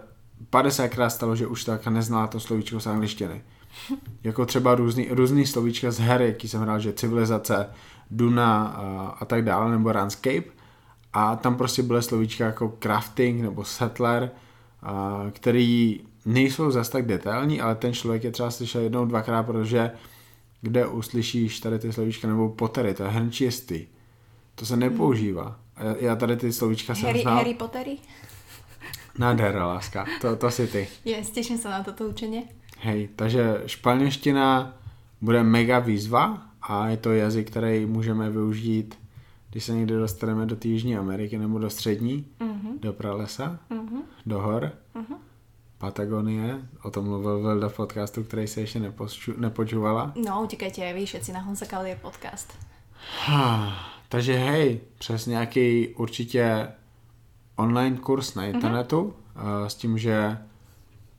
50krát 0.51 1.07
stalo, 1.07 1.35
že 1.35 1.47
už 1.47 1.63
tak 1.63 1.87
neznala 1.87 2.27
to 2.27 2.39
slovíčko 2.39 2.79
z 2.79 2.87
angličtiny. 2.87 3.41
Jako 4.23 4.45
třeba 4.45 4.75
různý, 4.75 5.07
různý 5.09 5.45
slovíčka 5.45 5.91
z 5.91 5.99
her, 5.99 6.21
jaký 6.21 6.47
jsem 6.47 6.61
hrál, 6.61 6.79
že 6.79 6.93
civilizace, 6.93 7.69
Duna 8.11 8.67
a, 8.67 9.07
a 9.19 9.25
tak 9.25 9.45
dále, 9.45 9.71
nebo 9.71 9.91
Runscape. 9.91 10.62
A 11.13 11.35
tam 11.35 11.55
prostě 11.55 11.83
byly 11.83 12.03
slovíčka 12.03 12.45
jako 12.45 12.77
crafting 12.79 13.41
nebo 13.41 13.63
settler, 13.63 14.31
který 15.31 16.01
nejsou 16.25 16.71
zas 16.71 16.89
tak 16.89 17.05
detailní, 17.05 17.61
ale 17.61 17.75
ten 17.75 17.93
člověk 17.93 18.23
je 18.23 18.31
třeba 18.31 18.51
slyšel 18.51 18.81
jednou, 18.81 19.05
dvakrát, 19.05 19.43
protože 19.43 19.91
kde 20.61 20.87
uslyšíš 20.87 21.59
tady 21.59 21.79
ty 21.79 21.93
slovíčka, 21.93 22.27
nebo 22.27 22.49
potery, 22.49 22.93
to 22.93 23.03
je 23.03 23.09
hrnčistý. 23.09 23.85
To 24.55 24.65
se 24.65 24.77
nepoužívá. 24.77 25.59
Já 25.99 26.15
tady 26.15 26.37
ty 26.37 26.53
slovíčka 26.53 26.95
jsem 26.95 27.05
Harry, 27.05 27.21
znal. 27.21 27.35
Harry 27.35 27.53
Pottery? 27.53 27.97
Nádhera, 29.17 29.67
láska. 29.67 30.05
To, 30.21 30.35
to 30.35 30.51
si 30.51 30.67
ty. 30.67 30.87
Yes, 31.05 31.29
těším 31.29 31.57
se 31.57 31.69
na 31.69 31.83
toto 31.83 32.03
učení. 32.03 32.43
Hej, 32.79 33.09
takže 33.15 33.63
španělština 33.65 34.77
bude 35.21 35.43
mega 35.43 35.79
výzva 35.79 36.41
a 36.61 36.87
je 36.87 36.97
to 36.97 37.11
jazyk, 37.11 37.49
který 37.51 37.85
můžeme 37.85 38.29
využít, 38.29 38.95
když 39.53 39.63
se 39.63 39.73
někdy 39.73 39.95
dostaneme 39.95 40.45
do 40.45 40.57
Jižní 40.63 40.97
Ameriky 40.97 41.37
nebo 41.37 41.59
do 41.59 41.69
střední, 41.69 42.25
mm-hmm. 42.39 42.79
do 42.79 42.93
pralesa, 42.93 43.59
mm-hmm. 43.69 44.01
do 44.25 44.41
hor, 44.41 44.71
mm-hmm. 44.95 45.15
Patagonie, 45.77 46.61
o 46.83 46.91
tom 46.91 47.05
mluvil 47.05 47.41
Vilda 47.41 47.69
v 47.69 47.75
podcastu, 47.75 48.23
který 48.23 48.47
se 48.47 48.61
ještě 48.61 48.79
nepoču, 48.79 49.33
nepočúvala. 49.37 50.13
No, 50.25 50.43
utíkajte 50.43 50.93
vy 50.93 51.05
všetci 51.05 51.33
na 51.33 51.39
Honza 51.39 51.65
Kalie 51.65 51.95
podcast. 51.95 52.57
Ha, 53.25 53.73
takže 54.09 54.33
hej, 54.33 54.79
přes 54.97 55.25
nějaký 55.25 55.87
určitě 55.87 56.67
online 57.55 57.97
kurz 57.97 58.35
na 58.35 58.45
internetu 58.45 59.13
mm-hmm. 59.35 59.65
s 59.65 59.75
tím, 59.75 59.97
že 59.97 60.37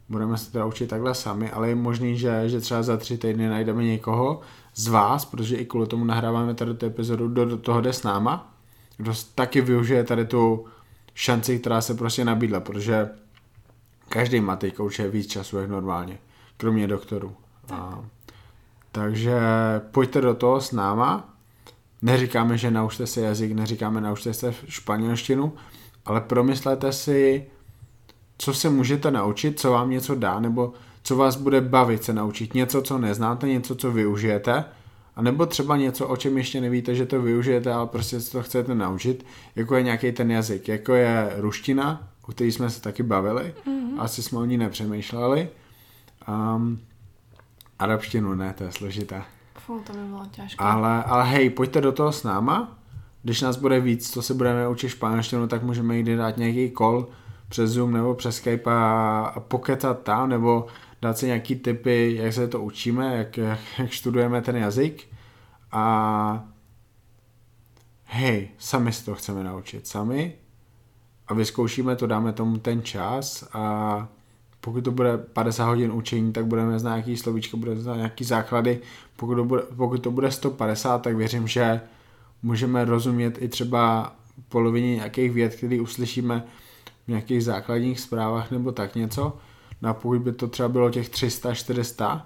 budeme 0.08 0.38
se 0.38 0.52
teda 0.52 0.64
učit 0.64 0.86
takhle 0.86 1.14
sami, 1.14 1.50
ale 1.50 1.68
je 1.68 1.74
možný, 1.74 2.18
že, 2.18 2.48
že 2.48 2.60
třeba 2.60 2.82
za 2.82 2.96
tři 2.96 3.18
týdny 3.18 3.48
najdeme 3.48 3.84
někoho 3.84 4.40
z 4.74 4.88
vás, 4.88 5.24
protože 5.24 5.56
i 5.56 5.64
kvůli 5.64 5.86
tomu 5.86 6.04
nahráváme 6.04 6.54
tady 6.54 6.74
tu 6.74 6.86
epizodu, 6.86 7.28
do, 7.28 7.44
do 7.44 7.58
toho 7.58 7.80
jde 7.80 7.92
s 7.92 8.02
náma, 8.02 8.54
kdo 8.96 9.12
taky 9.34 9.60
využije 9.60 10.04
tady 10.04 10.24
tu 10.24 10.66
šanci, 11.14 11.58
která 11.58 11.80
se 11.80 11.94
prostě 11.94 12.24
nabídla, 12.24 12.60
protože 12.60 13.10
každý 14.08 14.40
má 14.40 14.56
teď 14.56 14.80
určitě 14.80 15.08
víc 15.08 15.26
času 15.26 15.58
jak 15.58 15.70
normálně, 15.70 16.18
kromě 16.56 16.86
doktorů. 16.86 17.36
Tak. 17.66 17.78
A, 17.78 18.04
takže 18.92 19.40
pojďte 19.90 20.20
do 20.20 20.34
toho 20.34 20.60
s 20.60 20.72
náma. 20.72 21.34
Neříkáme, 22.02 22.58
že 22.58 22.70
naučte 22.70 23.06
se 23.06 23.20
jazyk, 23.20 23.52
neříkáme 23.52 24.00
naučte 24.00 24.34
se 24.34 24.54
španělštinu, 24.68 25.52
ale 26.04 26.20
promyslete 26.20 26.92
si, 26.92 27.46
co 28.38 28.54
se 28.54 28.70
můžete 28.70 29.10
naučit, 29.10 29.60
co 29.60 29.70
vám 29.70 29.90
něco 29.90 30.14
dá, 30.14 30.40
nebo 30.40 30.72
co 31.02 31.16
vás 31.16 31.36
bude 31.36 31.60
bavit 31.60 32.04
se 32.04 32.12
naučit. 32.12 32.54
Něco, 32.54 32.82
co 32.82 32.98
neznáte, 32.98 33.48
něco, 33.48 33.74
co 33.74 33.92
využijete, 33.92 34.64
a 35.16 35.22
nebo 35.22 35.46
třeba 35.46 35.76
něco, 35.76 36.08
o 36.08 36.16
čem 36.16 36.38
ještě 36.38 36.60
nevíte, 36.60 36.94
že 36.94 37.06
to 37.06 37.22
využijete, 37.22 37.72
ale 37.72 37.86
prostě 37.86 38.20
to 38.20 38.42
chcete 38.42 38.74
naučit, 38.74 39.26
jako 39.56 39.76
je 39.76 39.82
nějaký 39.82 40.12
ten 40.12 40.30
jazyk, 40.30 40.68
jako 40.68 40.94
je 40.94 41.32
ruština, 41.36 42.08
o 42.22 42.32
který 42.32 42.52
jsme 42.52 42.70
se 42.70 42.80
taky 42.80 43.02
bavili, 43.02 43.54
mm-hmm. 43.66 44.00
asi 44.00 44.22
jsme 44.22 44.38
o 44.38 44.44
ní 44.44 44.56
nepřemýšleli. 44.56 45.48
Um, 46.28 46.80
arabštinu 47.78 48.34
ne, 48.34 48.54
to 48.58 48.64
je 48.64 48.72
složité. 48.72 49.22
Fú, 49.58 49.80
to 49.86 49.92
by 49.92 49.98
bylo 49.98 50.26
těžké. 50.30 50.64
Ale, 50.64 51.04
ale 51.04 51.24
hej, 51.24 51.50
pojďte 51.50 51.80
do 51.80 51.92
toho 51.92 52.12
s 52.12 52.22
náma, 52.22 52.78
když 53.22 53.40
nás 53.40 53.56
bude 53.56 53.80
víc, 53.80 54.10
co 54.10 54.22
se 54.22 54.34
budeme 54.34 54.68
učit 54.68 54.88
španělštinu, 54.88 55.46
tak 55.46 55.62
můžeme 55.62 55.96
jít 55.96 56.16
dát 56.16 56.36
nějaký 56.36 56.70
kol, 56.70 57.08
přes 57.54 57.70
Zoom 57.70 57.92
nebo 57.92 58.14
přes 58.14 58.36
Skype 58.36 58.70
a, 58.70 59.32
a 59.34 59.40
pokecat 59.40 60.02
tam, 60.02 60.28
nebo 60.28 60.66
dát 61.02 61.18
si 61.18 61.26
nějaký 61.26 61.56
tipy, 61.56 62.14
jak 62.16 62.32
se 62.32 62.48
to 62.48 62.60
učíme, 62.60 63.16
jak, 63.16 63.36
jak, 63.36 63.58
studujeme 63.92 64.42
ten 64.42 64.56
jazyk. 64.56 65.08
A 65.72 66.44
hej, 68.04 68.48
sami 68.58 68.92
si 68.92 69.04
to 69.04 69.14
chceme 69.14 69.44
naučit, 69.44 69.86
sami. 69.86 70.34
A 71.28 71.34
vyzkoušíme 71.34 71.96
to, 71.96 72.06
dáme 72.06 72.32
tomu 72.32 72.58
ten 72.58 72.82
čas 72.82 73.48
a 73.52 74.08
pokud 74.60 74.84
to 74.84 74.90
bude 74.90 75.18
50 75.18 75.66
hodin 75.66 75.92
učení, 75.92 76.32
tak 76.32 76.46
budeme 76.46 76.78
znát 76.78 76.94
nějaký 76.94 77.16
slovíčko, 77.16 77.56
budeme 77.56 77.80
znát 77.80 77.96
nějaký 77.96 78.24
základy. 78.24 78.80
Pokud 79.16 79.34
to, 79.34 79.44
bude, 79.44 79.62
pokud 79.76 80.02
to 80.02 80.10
bude 80.10 80.30
150, 80.30 81.02
tak 81.02 81.16
věřím, 81.16 81.48
že 81.48 81.80
můžeme 82.42 82.84
rozumět 82.84 83.42
i 83.42 83.48
třeba 83.48 84.12
polovině 84.48 84.94
nějakých 84.94 85.32
věd, 85.32 85.54
které 85.54 85.80
uslyšíme 85.80 86.44
v 87.04 87.08
nějakých 87.08 87.44
základních 87.44 88.00
zprávách 88.00 88.50
nebo 88.50 88.72
tak 88.72 88.94
něco. 88.94 89.36
No 89.82 89.88
a 89.88 89.94
pokud 89.94 90.20
by 90.20 90.32
to 90.32 90.48
třeba 90.48 90.68
bylo 90.68 90.90
těch 90.90 91.10
300-400, 91.10 92.22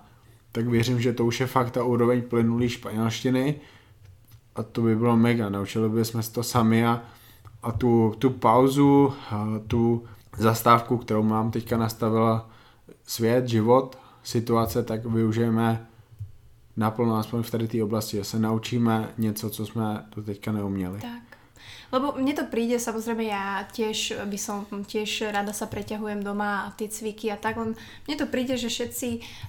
tak 0.53 0.69
věřím, 0.69 1.01
že 1.01 1.13
to 1.13 1.25
už 1.25 1.41
je 1.41 1.47
fakt 1.47 1.71
ta 1.71 1.85
úroveň 1.85 2.23
plynulý 2.23 2.69
španělštiny 2.69 3.61
a 4.55 4.63
to 4.63 4.83
by 4.83 4.97
bylo 4.97 5.17
mega. 5.17 5.49
Naučili 5.49 5.89
bychom 5.89 6.23
se 6.23 6.33
to 6.33 6.43
sami 6.43 6.87
a, 6.87 7.03
a 7.63 7.73
tu, 7.73 8.15
tu 8.19 8.31
pauzu, 8.31 9.13
a 9.31 9.47
tu 9.67 10.05
zastávku, 10.37 10.97
kterou 10.97 11.23
mám 11.23 11.51
teďka 11.51 11.77
nastavila 11.77 12.51
svět, 13.07 13.49
život, 13.49 13.99
situace, 14.23 14.83
tak 14.83 15.07
využijeme 15.07 15.87
naplno 16.77 17.17
aspoň 17.17 17.43
v 17.43 17.51
tady 17.51 17.69
té 17.69 17.83
oblasti, 17.83 18.17
že 18.17 18.25
se 18.25 18.39
naučíme 18.39 19.09
něco, 19.19 19.51
co 19.51 19.67
jsme 19.67 20.07
do 20.17 20.23
teďka 20.23 20.53
neuměli. 20.53 21.01
Tak. 21.01 21.28
Lebo 21.95 22.15
mne 22.17 22.35
to 22.35 22.45
príde, 22.47 22.77
samozrejme 22.77 23.25
ja 23.27 23.65
tiež 23.73 24.25
by 24.29 24.39
som 24.39 24.65
tiež 24.69 25.33
rada 25.33 25.53
sa 25.53 25.71
preťahujem 25.71 26.21
doma 26.21 26.69
a 26.69 26.73
tie 26.77 26.91
cviky 26.91 27.33
a 27.33 27.41
tak, 27.41 27.57
len 27.57 27.79
mne 28.07 28.17
to 28.19 28.27
príde, 28.27 28.59
že 28.59 28.73
všetci 28.73 29.09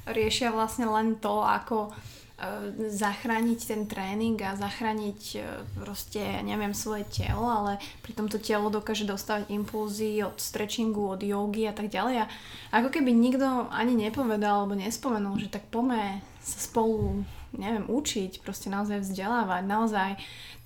riešia 0.10 0.54
vlastne 0.54 0.88
len 0.88 1.18
to, 1.18 1.44
ako 1.44 1.94
E, 2.40 2.72
zachrániť 2.88 3.60
ten 3.68 3.84
tréning 3.84 4.40
a 4.40 4.56
zachrániť 4.56 5.22
e, 5.36 5.40
proste, 5.76 6.24
ja 6.24 6.40
neviem, 6.40 6.72
svoje 6.72 7.04
telo, 7.12 7.44
ale 7.44 7.84
pri 8.00 8.16
tomto 8.16 8.40
telo 8.40 8.72
dokáže 8.72 9.04
dostávať 9.04 9.52
impulzy 9.52 10.24
od 10.24 10.40
stretchingu, 10.40 11.20
od 11.20 11.20
jogy 11.20 11.68
a 11.68 11.76
tak 11.76 11.92
ďalej. 11.92 12.24
A 12.24 12.26
ako 12.72 12.96
keby 12.96 13.12
nikto 13.12 13.68
ani 13.68 13.92
nepovedal 13.92 14.64
alebo 14.64 14.80
nespomenul, 14.80 15.36
že 15.36 15.52
tak 15.52 15.68
pome 15.68 16.24
sa 16.40 16.60
spolu, 16.64 17.28
neviem, 17.56 17.90
učiť, 17.90 18.46
proste 18.46 18.70
naozaj 18.70 19.02
vzdelávať, 19.02 19.64
naozaj 19.66 20.10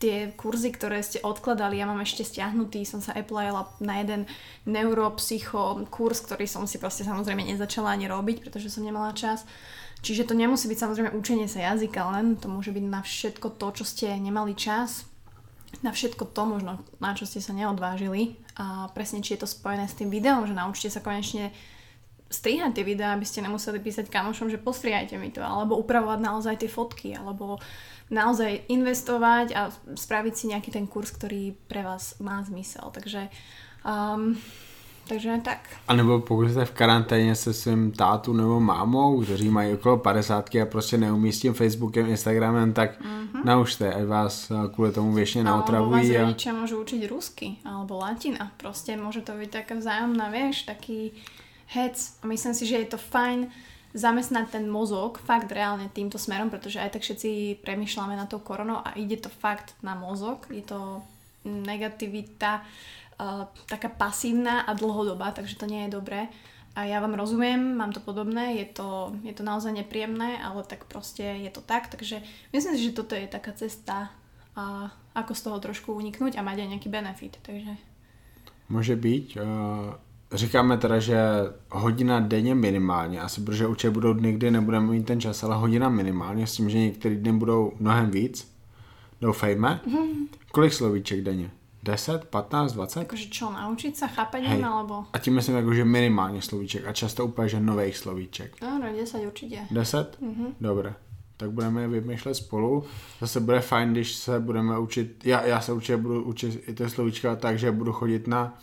tie 0.04 0.36
kurzy, 0.36 0.76
ktoré 0.76 1.00
ste 1.00 1.24
odkladali, 1.24 1.80
ja 1.80 1.88
mám 1.88 2.04
ešte 2.04 2.28
stiahnutý, 2.28 2.84
som 2.84 3.00
sa 3.00 3.16
applyala 3.16 3.70
na 3.80 4.04
jeden 4.04 4.28
neuropsycho 4.68 5.88
kurz, 5.88 6.20
ktorý 6.26 6.44
som 6.44 6.68
si 6.68 6.76
proste 6.76 7.08
samozrejme 7.08 7.44
nezačala 7.44 7.96
ani 7.96 8.12
robiť, 8.12 8.44
pretože 8.44 8.68
som 8.68 8.84
nemala 8.84 9.16
čas. 9.16 9.48
Čiže 10.04 10.28
to 10.28 10.36
nemusí 10.36 10.68
byť 10.68 10.80
samozrejme 10.84 11.16
učenie 11.16 11.48
sa 11.48 11.72
jazyka, 11.72 12.04
len 12.12 12.36
to 12.36 12.52
môže 12.52 12.76
byť 12.76 12.86
na 12.92 13.00
všetko 13.00 13.56
to, 13.56 13.68
čo 13.80 13.84
ste 13.88 14.12
nemali 14.20 14.52
čas, 14.52 15.08
na 15.80 15.96
všetko 15.96 16.28
to 16.36 16.44
možno, 16.44 16.84
na 17.00 17.16
čo 17.16 17.24
ste 17.24 17.40
sa 17.40 17.56
neodvážili. 17.56 18.36
A 18.60 18.92
presne 18.94 19.24
či 19.26 19.34
je 19.34 19.42
to 19.42 19.50
spojené 19.50 19.90
s 19.90 19.98
tým 19.98 20.14
videom, 20.14 20.46
že 20.46 20.54
naučite 20.54 20.94
sa 20.94 21.02
konečne 21.02 21.50
strihať 22.34 22.74
tie 22.74 22.86
videá, 22.86 23.14
aby 23.14 23.26
ste 23.26 23.46
nemuseli 23.46 23.78
písať 23.78 24.10
kamošom, 24.10 24.50
že 24.50 24.58
postrihajte 24.58 25.16
mi 25.22 25.30
to, 25.30 25.46
alebo 25.46 25.78
upravovať 25.78 26.20
naozaj 26.20 26.56
tie 26.58 26.70
fotky, 26.70 27.14
alebo 27.14 27.62
naozaj 28.10 28.68
investovať 28.68 29.48
a 29.54 29.62
spraviť 29.94 30.34
si 30.34 30.46
nejaký 30.50 30.70
ten 30.74 30.86
kurz, 30.90 31.14
ktorý 31.14 31.54
pre 31.70 31.86
vás 31.86 32.18
má 32.20 32.42
zmysel. 32.44 32.90
Takže 32.94 33.30
um, 33.86 34.36
takže 35.08 35.40
tak. 35.44 35.60
A 35.88 35.94
nebo 35.94 36.20
pokud 36.20 36.50
jste 36.50 36.66
v 36.66 36.72
karanténě 36.72 37.36
se 37.36 37.54
svým 37.54 37.92
tátu 37.92 38.34
nebo 38.34 38.60
mámou, 38.60 39.22
kteří 39.22 39.50
mají 39.50 39.74
okolo 39.74 39.98
50 39.98 40.56
a 40.56 40.66
prostě 40.66 40.98
neumí 40.98 41.32
s 41.32 41.40
tím 41.40 41.54
Facebookem, 41.54 42.10
Instagramem, 42.10 42.74
tak 42.74 43.02
mm-hmm. 43.02 43.46
naučte, 43.46 43.94
aj 43.94 44.06
vás 44.06 44.52
kvůli 44.74 44.92
tomu 44.92 45.14
věčně 45.14 45.44
naotravují. 45.44 46.18
Alebo 46.18 46.32
vás 46.32 46.46
a... 46.46 46.52
môžu 46.52 46.82
učiť 46.82 47.02
rusky, 47.10 47.60
alebo 47.66 48.00
latina. 48.00 48.52
Proste 48.58 48.96
môže 48.96 49.22
to 49.22 49.36
byť 49.36 49.50
taká 49.50 49.76
vzájomná, 49.76 50.32
vieš, 50.32 50.64
taký 50.64 51.12
hec. 51.74 52.18
A 52.22 52.28
myslím 52.28 52.54
si, 52.54 52.66
že 52.70 52.80
je 52.80 52.88
to 52.94 53.00
fajn 53.02 53.50
zamestnať 53.94 54.58
ten 54.58 54.66
mozog 54.66 55.22
fakt 55.22 55.54
reálne 55.54 55.86
týmto 55.94 56.18
smerom, 56.18 56.50
pretože 56.50 56.82
aj 56.82 56.98
tak 56.98 57.06
všetci 57.06 57.62
premyšľame 57.62 58.18
na 58.18 58.26
tou 58.26 58.42
koronou 58.42 58.82
a 58.82 58.98
ide 58.98 59.22
to 59.22 59.30
fakt 59.30 59.78
na 59.86 59.94
mozog. 59.94 60.50
Je 60.50 60.66
to 60.66 61.06
negativita 61.46 62.66
uh, 62.66 63.46
taká 63.70 63.94
pasívna 63.94 64.66
a 64.66 64.74
dlhodobá, 64.74 65.30
takže 65.30 65.62
to 65.62 65.70
nie 65.70 65.86
je 65.86 65.94
dobré. 65.94 66.26
A 66.74 66.90
ja 66.90 66.98
vám 66.98 67.14
rozumiem, 67.14 67.78
mám 67.78 67.94
to 67.94 68.02
podobné, 68.02 68.58
je 68.58 68.82
to, 68.82 69.14
je 69.22 69.30
to 69.30 69.46
naozaj 69.46 69.70
nepríjemné, 69.70 70.42
ale 70.42 70.66
tak 70.66 70.90
proste 70.90 71.22
je 71.22 71.52
to 71.54 71.62
tak, 71.62 71.86
takže 71.86 72.26
myslím 72.50 72.74
si, 72.74 72.90
že 72.90 72.98
toto 72.98 73.14
je 73.14 73.30
taká 73.30 73.54
cesta 73.54 74.10
a 74.58 74.90
ako 75.14 75.38
z 75.38 75.42
toho 75.46 75.58
trošku 75.62 75.94
uniknúť 75.94 76.34
a 76.34 76.42
mať 76.42 76.66
aj 76.66 76.70
nejaký 76.74 76.90
benefit, 76.90 77.38
takže... 77.46 77.78
Může 78.70 78.96
být. 78.96 79.38
Uh, 79.38 79.94
říkáme 80.34 80.78
teda, 80.78 81.00
že 81.00 81.18
hodina 81.72 82.20
denně 82.20 82.56
minimálně, 82.56 83.22
asi 83.22 83.42
protože 83.42 83.68
určitě 83.68 83.90
budou 83.90 84.14
dny, 84.14 84.34
kdy 84.34 84.52
nebudeme 84.52 84.88
mít 84.88 85.06
ten 85.06 85.22
čas, 85.22 85.44
ale 85.44 85.56
hodina 85.56 85.90
minimálně, 85.90 86.48
s 86.48 86.54
tím, 86.54 86.70
že 86.70 86.78
některý 86.78 87.16
dny 87.16 87.34
budou 87.34 87.72
mnohem 87.80 88.12
víc. 88.12 88.54
Doufejme. 89.22 89.80
Kolik 90.52 90.74
slovíček 90.74 91.22
denně? 91.22 91.52
10, 91.84 92.26
15, 92.26 92.74
20? 92.74 93.00
Akože 93.04 93.28
čo, 93.28 93.52
naučiť 93.52 93.92
sa 93.92 94.08
chápať 94.08 94.48
Hej. 94.48 94.64
alebo... 94.64 95.04
A 95.12 95.20
tím 95.20 95.36
myslím 95.36 95.58
akože 95.58 95.86
minimálně 95.86 96.42
slovíček 96.42 96.88
a 96.88 96.94
často 96.94 97.26
úplně, 97.26 97.50
že 97.50 97.60
nových 97.60 97.98
slovíček. 97.98 98.56
Dobre, 98.62 98.94
10 98.94 99.18
určitě. 99.28 99.60
10? 99.72 100.18
Mm-hmm. 100.22 100.54
Dobre. 100.62 100.96
Tak 101.38 101.52
budeme 101.52 101.82
je 101.82 101.88
vymýšlet 101.88 102.36
spolu. 102.36 102.84
Zase 103.20 103.40
bude 103.40 103.60
fajn, 103.60 103.92
když 103.92 104.16
se 104.16 104.40
budeme 104.40 104.80
učit, 104.80 105.22
já, 105.26 105.46
já 105.46 105.62
se 105.62 105.74
určitě 105.74 105.98
budu 105.98 106.24
učit 106.24 106.64
i 106.68 106.74
ty 106.74 106.90
slovíčka 106.90 107.36
tak, 107.36 107.60
že 107.60 107.72
budu 107.72 107.92
chodit 107.92 108.28
na 108.28 108.58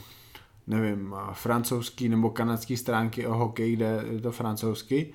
nevím, 0.70 1.14
francouzský 1.32 2.08
nebo 2.08 2.30
kanadský 2.30 2.76
stránky 2.76 3.26
o 3.26 3.34
hokeji, 3.34 3.76
kde 3.76 3.90
je 4.12 4.20
to 4.20 4.32
francouzsky 4.32 5.12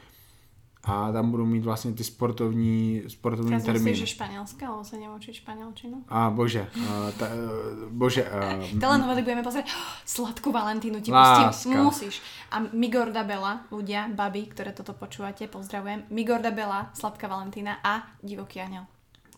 a 0.85 1.09
tam 1.09 1.33
budú 1.33 1.49
mít 1.49 1.65
vlastne 1.65 1.97
ty 1.97 2.05
sportovní, 2.05 3.09
sportovní 3.09 3.57
Teraz 3.57 3.65
termíny. 3.65 3.97
Teraz 3.97 4.05
že 4.05 4.13
španielské, 4.13 4.61
alebo 4.69 4.85
sa 4.85 4.95
neučiť 5.01 5.33
španielčinu? 5.41 6.05
A 6.13 6.29
bože, 6.29 6.69
uh, 6.69 7.09
ta, 7.17 7.25
uh, 7.33 7.89
bože. 7.89 8.21
Uh, 8.21 8.61
Telenovely 8.77 9.25
budeme 9.25 9.41
pozrieť, 9.41 9.65
oh, 9.73 9.93
sladkú 10.21 10.53
Valentínu 10.53 11.01
ti 11.01 11.09
pustím, 11.09 11.81
musíš. 11.81 12.21
A 12.53 12.61
Migorda 12.69 13.25
Bela, 13.25 13.65
ľudia, 13.73 14.13
baby, 14.13 14.45
ktoré 14.53 14.77
toto 14.77 14.93
počúvate, 14.93 15.49
pozdravujem. 15.49 16.05
Migorda 16.13 16.53
Bela, 16.53 16.93
Sladká 16.93 17.25
Valentína 17.25 17.81
a 17.81 18.05
Divoký 18.21 18.61
aniel. 18.61 18.85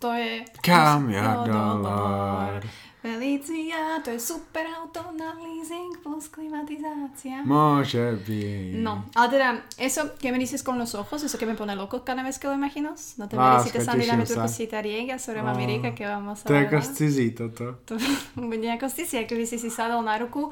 To 0.03 0.13
je... 0.13 0.43
Kam 0.61 1.09
ja 1.09 1.47
dolár. 1.47 2.61
Felicia, 2.97 4.01
to 4.03 4.09
je 4.09 4.19
super 4.19 4.65
auto 4.73 5.13
na 5.13 5.37
leasing 5.37 6.01
plus 6.01 6.25
klimatizácia. 6.33 7.45
Môže 7.45 8.17
byť. 8.25 8.81
No, 8.81 9.05
ale 9.13 9.27
teda, 9.37 9.47
eso 9.77 10.17
que 10.17 10.33
me 10.33 10.41
dices 10.41 10.65
con 10.65 10.81
los 10.81 10.97
ojos, 10.97 11.21
eso 11.21 11.37
que 11.37 11.45
me 11.45 11.53
pone 11.53 11.77
loco 11.77 12.01
cada 12.01 12.25
vez 12.25 12.41
que 12.41 12.49
lo 12.49 12.57
imaginos. 12.57 13.13
No 13.21 13.29
te 13.29 13.37
Láska, 13.37 13.69
mereciste 13.69 13.85
Sandy, 13.85 14.09
dame 14.09 14.25
tu 14.25 14.33
cosita 14.33 14.81
riega 14.81 15.21
sobre 15.21 15.45
oh, 15.45 15.45
mami 15.45 15.77
rica, 15.77 15.93
que 15.93 16.09
vamos 16.09 16.41
a... 16.41 16.49
To 16.49 16.57
je 16.57 16.65
ako 16.65 16.77
z 16.81 16.89
cizí 16.97 17.27
toto. 17.37 17.77
To 17.85 18.01
bude 18.49 18.65
ako 18.65 18.89
z 18.89 18.93
cizí, 19.05 19.15
ako 19.21 19.33
by 19.37 19.45
si 19.45 19.57
si 19.61 19.69
sadol 19.69 20.01
na 20.01 20.17
ruku 20.17 20.49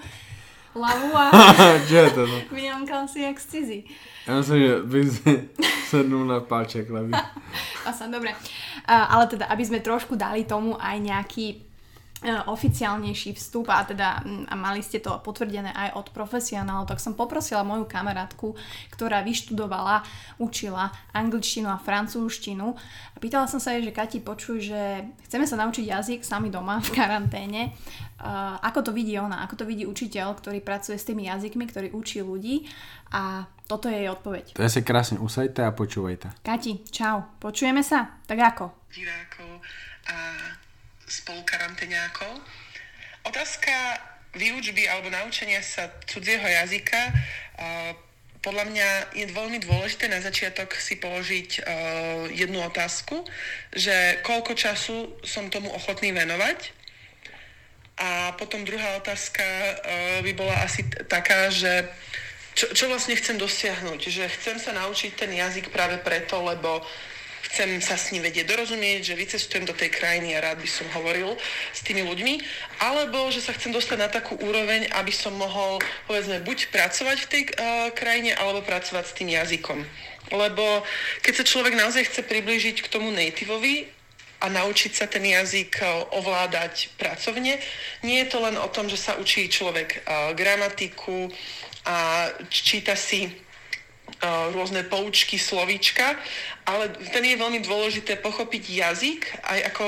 hlavu 0.78 1.10
a... 1.18 1.26
Čo 1.90 1.98
je 1.98 2.10
to? 2.14 2.24
No? 2.30 2.38
Vyňamkal 2.62 3.10
si 3.10 3.26
jak 3.26 3.42
z 3.42 3.46
cizí. 3.50 3.80
Ja 4.30 4.38
myslím, 4.38 4.58
že 4.62 4.74
by 4.86 5.00
si 5.10 5.32
sednul 5.90 6.30
na 6.30 6.46
páček 6.46 6.94
levý. 6.94 7.14
Asa, 7.90 8.06
dobre. 8.06 8.38
Uh, 8.86 9.18
ale 9.18 9.26
teda, 9.34 9.50
aby 9.50 9.66
sme 9.66 9.82
trošku 9.82 10.14
dali 10.14 10.46
tomu 10.46 10.78
aj 10.78 10.98
nejaký 11.02 11.66
oficiálnejší 12.24 13.36
vstup 13.36 13.70
a 13.70 13.84
teda 13.84 14.24
a 14.24 14.56
mali 14.56 14.80
ste 14.80 15.04
to 15.04 15.14
potvrdené 15.20 15.70
aj 15.76 16.00
od 16.00 16.08
profesionálov, 16.16 16.88
tak 16.90 17.04
som 17.04 17.14
poprosila 17.14 17.62
moju 17.62 17.86
kamarátku, 17.86 18.56
ktorá 18.90 19.22
vyštudovala, 19.22 20.02
učila 20.40 20.90
angličtinu 21.12 21.70
a 21.70 21.78
francúzštinu 21.78 22.74
a 23.14 23.18
pýtala 23.20 23.46
som 23.46 23.62
sa 23.62 23.76
jej, 23.76 23.86
že 23.86 23.94
Kati, 23.94 24.24
počuj, 24.24 24.64
že 24.64 25.06
chceme 25.28 25.46
sa 25.46 25.60
naučiť 25.60 25.86
jazyk 25.86 26.20
sami 26.26 26.50
doma 26.50 26.82
v 26.82 26.90
karanténe. 26.96 27.76
Uh, 28.16 28.58
ako 28.64 28.90
to 28.90 28.92
vidí 28.96 29.20
ona, 29.20 29.44
ako 29.44 29.62
to 29.62 29.66
vidí 29.68 29.84
učiteľ, 29.84 30.40
ktorý 30.40 30.64
pracuje 30.64 30.96
s 30.96 31.06
tými 31.06 31.28
jazykmi, 31.28 31.68
ktorý 31.68 31.92
učí 31.94 32.24
ľudí 32.24 32.66
a 33.12 33.46
toto 33.68 33.92
je 33.92 34.02
jej 34.02 34.10
odpoveď. 34.10 34.56
To 34.56 34.64
je 34.66 34.72
sa 34.72 34.82
krásne 34.82 35.20
usajte 35.20 35.62
a 35.62 35.76
počúvajte. 35.76 36.42
Kati, 36.42 36.88
čau, 36.90 37.38
počujeme 37.38 37.84
sa? 37.84 38.24
Tak 38.24 38.40
ako? 38.40 38.66
Divákov 38.90 39.62
a 40.10 40.16
spolukarantéňákov. 41.08 42.42
Otázka 43.26 43.74
výučby 44.36 44.90
alebo 44.90 45.10
naučenia 45.10 45.64
sa 45.64 45.90
cudzieho 46.06 46.44
jazyka 46.44 47.14
podľa 48.46 48.66
mňa 48.70 48.90
je 49.18 49.26
veľmi 49.34 49.58
dôležité 49.66 50.06
na 50.06 50.22
začiatok 50.22 50.78
si 50.78 51.02
položiť 51.02 51.50
uh, 51.58 51.66
jednu 52.30 52.62
otázku, 52.62 53.26
že 53.74 54.22
koľko 54.22 54.54
času 54.54 55.10
som 55.26 55.50
tomu 55.50 55.74
ochotný 55.74 56.14
venovať. 56.14 56.70
A 57.98 58.38
potom 58.38 58.62
druhá 58.62 59.02
otázka 59.02 59.42
uh, 59.42 60.22
by 60.22 60.32
bola 60.38 60.62
asi 60.62 60.86
taká, 61.10 61.50
že 61.50 61.90
čo, 62.54 62.70
čo 62.70 62.86
vlastne 62.86 63.18
chcem 63.18 63.42
dosiahnuť. 63.42 64.14
Že 64.14 64.24
chcem 64.38 64.58
sa 64.62 64.78
naučiť 64.78 65.18
ten 65.18 65.34
jazyk 65.34 65.74
práve 65.74 65.98
preto, 66.06 66.38
lebo 66.46 66.86
chcem 67.50 67.82
sa 67.82 67.96
s 67.96 68.12
ním 68.12 68.26
vedieť 68.26 68.50
dorozumieť, 68.50 69.14
že 69.14 69.20
vycestujem 69.20 69.66
do 69.66 69.76
tej 69.76 69.94
krajiny 69.94 70.34
a 70.36 70.44
rád 70.44 70.62
by 70.62 70.70
som 70.70 70.88
hovoril 70.98 71.38
s 71.72 71.82
tými 71.86 72.02
ľuďmi, 72.04 72.42
alebo 72.82 73.30
že 73.30 73.42
sa 73.42 73.54
chcem 73.54 73.72
dostať 73.72 73.98
na 74.02 74.10
takú 74.10 74.36
úroveň, 74.42 74.90
aby 74.98 75.14
som 75.14 75.34
mohol, 75.38 75.78
povedzme, 76.10 76.42
buď 76.42 76.74
pracovať 76.74 77.18
v 77.22 77.30
tej 77.30 77.42
uh, 77.46 77.54
krajine, 77.94 78.34
alebo 78.36 78.66
pracovať 78.66 79.04
s 79.06 79.18
tým 79.18 79.30
jazykom. 79.34 79.80
Lebo 80.34 80.82
keď 81.22 81.34
sa 81.42 81.46
človek 81.46 81.78
naozaj 81.78 82.10
chce 82.10 82.22
priblížiť 82.26 82.82
k 82.82 82.92
tomu 82.92 83.14
nativeovi, 83.14 83.96
a 84.44 84.52
naučiť 84.52 84.92
sa 84.94 85.08
ten 85.08 85.24
jazyk 85.24 85.80
eh, 85.80 85.88
ovládať 86.20 86.94
pracovne. 87.00 87.58
Nie 88.04 88.18
je 88.24 88.30
to 88.30 88.44
len 88.44 88.60
o 88.60 88.68
tom, 88.68 88.92
že 88.92 89.00
sa 89.00 89.16
učí 89.16 89.48
človek 89.48 90.04
uh, 90.04 90.36
gramatiku 90.36 91.32
a 91.88 92.30
číta 92.52 92.98
si 92.98 93.32
rôzne 94.54 94.84
poučky, 94.88 95.40
slovíčka, 95.40 96.16
ale 96.66 96.90
ten 97.14 97.24
je 97.26 97.38
veľmi 97.38 97.62
dôležité 97.62 98.18
pochopiť 98.20 98.64
jazyk 98.70 99.22
aj 99.46 99.60
ako, 99.74 99.88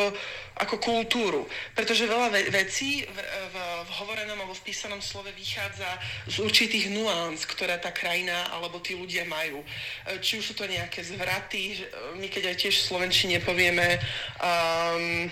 ako 0.61 0.75
kultúru. 0.77 1.43
Pretože 1.73 2.09
veľa 2.09 2.29
ve- 2.33 2.49
vecí 2.53 3.05
v, 3.05 3.17
v, 3.23 3.55
v 3.57 3.89
hovorenom 4.01 4.37
alebo 4.37 4.53
v 4.53 4.65
písanom 4.65 5.01
slove 5.01 5.29
vychádza 5.33 5.89
z 6.29 6.41
určitých 6.41 6.93
nuans, 6.93 7.45
ktoré 7.45 7.77
tá 7.81 7.89
krajina 7.89 8.53
alebo 8.53 8.81
tí 8.81 8.93
ľudia 8.93 9.25
majú. 9.25 9.61
E, 9.61 9.67
či 10.21 10.37
už 10.37 10.51
sú 10.51 10.53
to 10.53 10.69
nejaké 10.69 11.01
zvraty, 11.01 11.81
my 12.17 12.27
keď 12.29 12.53
aj 12.53 12.57
tiež 12.61 12.75
v 12.77 12.87
Slovenčine 12.93 13.37
povieme 13.41 13.97
um, 14.41 15.29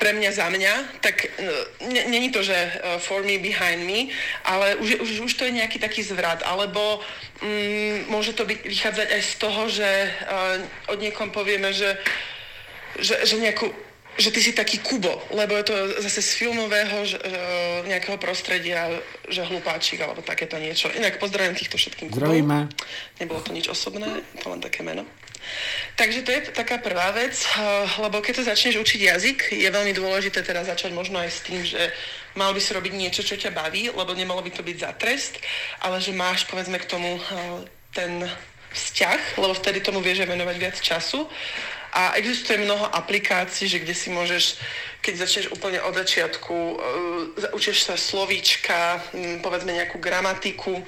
pre 0.00 0.16
mňa 0.16 0.30
za 0.32 0.48
mňa, 0.48 1.04
tak 1.04 1.28
není 2.08 2.32
to, 2.32 2.40
že 2.40 2.56
for 3.04 3.20
me, 3.20 3.36
behind 3.36 3.84
me, 3.84 4.08
ale 4.48 4.80
už, 4.80 5.04
už, 5.04 5.10
už 5.28 5.32
to 5.36 5.44
je 5.44 5.60
nejaký 5.60 5.76
taký 5.76 6.00
zvrat, 6.00 6.40
alebo 6.48 7.04
um, 7.44 7.96
môže 8.08 8.32
to 8.32 8.48
byť, 8.48 8.64
vychádzať 8.64 9.08
aj 9.12 9.22
z 9.22 9.32
toho, 9.36 9.62
že 9.68 9.84
uh, 9.84 10.56
od 10.88 10.98
niekom 11.04 11.28
povieme, 11.28 11.76
že, 11.76 12.00
že, 12.96 13.28
že 13.28 13.36
nejakú 13.36 13.68
že 14.20 14.34
ty 14.34 14.42
si 14.42 14.52
taký 14.52 14.82
Kubo, 14.84 15.22
lebo 15.32 15.56
je 15.56 15.64
to 15.70 15.76
zase 16.02 16.20
z 16.20 16.32
filmového 16.44 17.08
že, 17.08 17.16
uh, 17.16 17.86
nejakého 17.88 18.20
prostredia, 18.20 18.90
že 19.28 19.46
hlupáčik 19.46 20.02
alebo 20.02 20.20
takéto 20.20 20.60
niečo. 20.60 20.92
Inak 20.92 21.16
pozdravím 21.16 21.56
týchto 21.56 21.80
všetkým 21.80 22.08
Kubov. 22.10 22.28
Zdravíme. 22.28 22.68
Nebolo 23.22 23.40
to 23.40 23.54
nič 23.54 23.70
osobné, 23.70 24.20
to 24.40 24.50
len 24.50 24.60
také 24.60 24.82
meno. 24.82 25.06
Takže 25.96 26.22
to 26.22 26.30
je 26.32 26.40
taká 26.56 26.78
prvá 26.80 27.12
vec, 27.12 27.36
uh, 27.36 27.84
lebo 28.00 28.24
keď 28.24 28.40
sa 28.40 28.54
začneš 28.54 28.80
učiť 28.80 29.00
jazyk, 29.00 29.38
je 29.52 29.68
veľmi 29.68 29.92
dôležité 29.92 30.40
teda 30.40 30.64
začať 30.64 30.96
možno 30.96 31.20
aj 31.20 31.30
s 31.30 31.40
tým, 31.44 31.60
že 31.60 31.92
mal 32.38 32.54
by 32.54 32.60
si 32.62 32.72
robiť 32.72 32.92
niečo, 32.94 33.22
čo 33.26 33.36
ťa 33.36 33.52
baví, 33.52 33.90
lebo 33.92 34.14
nemalo 34.14 34.40
by 34.40 34.50
to 34.54 34.62
byť 34.62 34.76
za 34.80 34.90
trest, 34.96 35.36
ale 35.84 36.00
že 36.00 36.16
máš 36.16 36.48
povedzme 36.48 36.78
k 36.78 36.88
tomu 36.88 37.20
uh, 37.20 37.22
ten 37.92 38.24
vzťah, 38.70 39.36
lebo 39.42 39.52
vtedy 39.54 39.82
tomu 39.82 39.98
vieš 40.00 40.22
venovať 40.24 40.56
viac 40.56 40.76
času. 40.78 41.26
A 41.90 42.14
existuje 42.14 42.62
mnoho 42.62 42.86
aplikácií, 42.86 43.66
že 43.66 43.82
kde 43.82 43.98
si 43.98 44.14
môžeš, 44.14 44.62
keď 45.02 45.26
začneš 45.26 45.46
úplne 45.50 45.82
od 45.82 45.90
začiatku, 45.98 46.54
uh, 46.54 47.56
učíš 47.56 47.90
sa 47.90 47.98
slovíčka, 47.98 49.02
um, 49.10 49.42
povedzme 49.42 49.74
nejakú 49.74 49.98
gramatiku, 49.98 50.80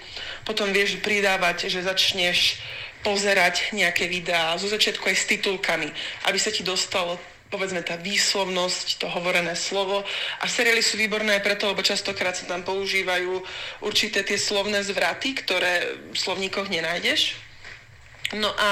potom 0.46 0.70
vieš 0.70 1.02
pridávať, 1.02 1.66
že 1.68 1.82
začneš 1.82 2.62
pozerať 3.02 3.74
nejaké 3.76 4.06
videá, 4.06 4.54
zo 4.56 4.70
začiatku 4.70 5.04
aj 5.06 5.16
s 5.18 5.28
titulkami, 5.28 5.90
aby 6.30 6.38
sa 6.38 6.54
ti 6.54 6.62
dostalo 6.62 7.18
povedzme 7.52 7.84
tá 7.84 8.00
výslovnosť, 8.00 8.96
to 8.96 9.12
hovorené 9.12 9.52
slovo. 9.52 10.00
A 10.40 10.48
seriály 10.48 10.80
sú 10.80 10.96
výborné 10.96 11.36
preto, 11.44 11.68
lebo 11.68 11.84
častokrát 11.84 12.32
sa 12.32 12.48
tam 12.48 12.64
používajú 12.64 13.44
určité 13.84 14.24
tie 14.24 14.40
slovné 14.40 14.80
zvraty, 14.80 15.36
ktoré 15.36 16.00
v 16.08 16.16
slovníkoch 16.16 16.72
nenájdeš. 16.72 17.36
No 18.32 18.48
a 18.56 18.70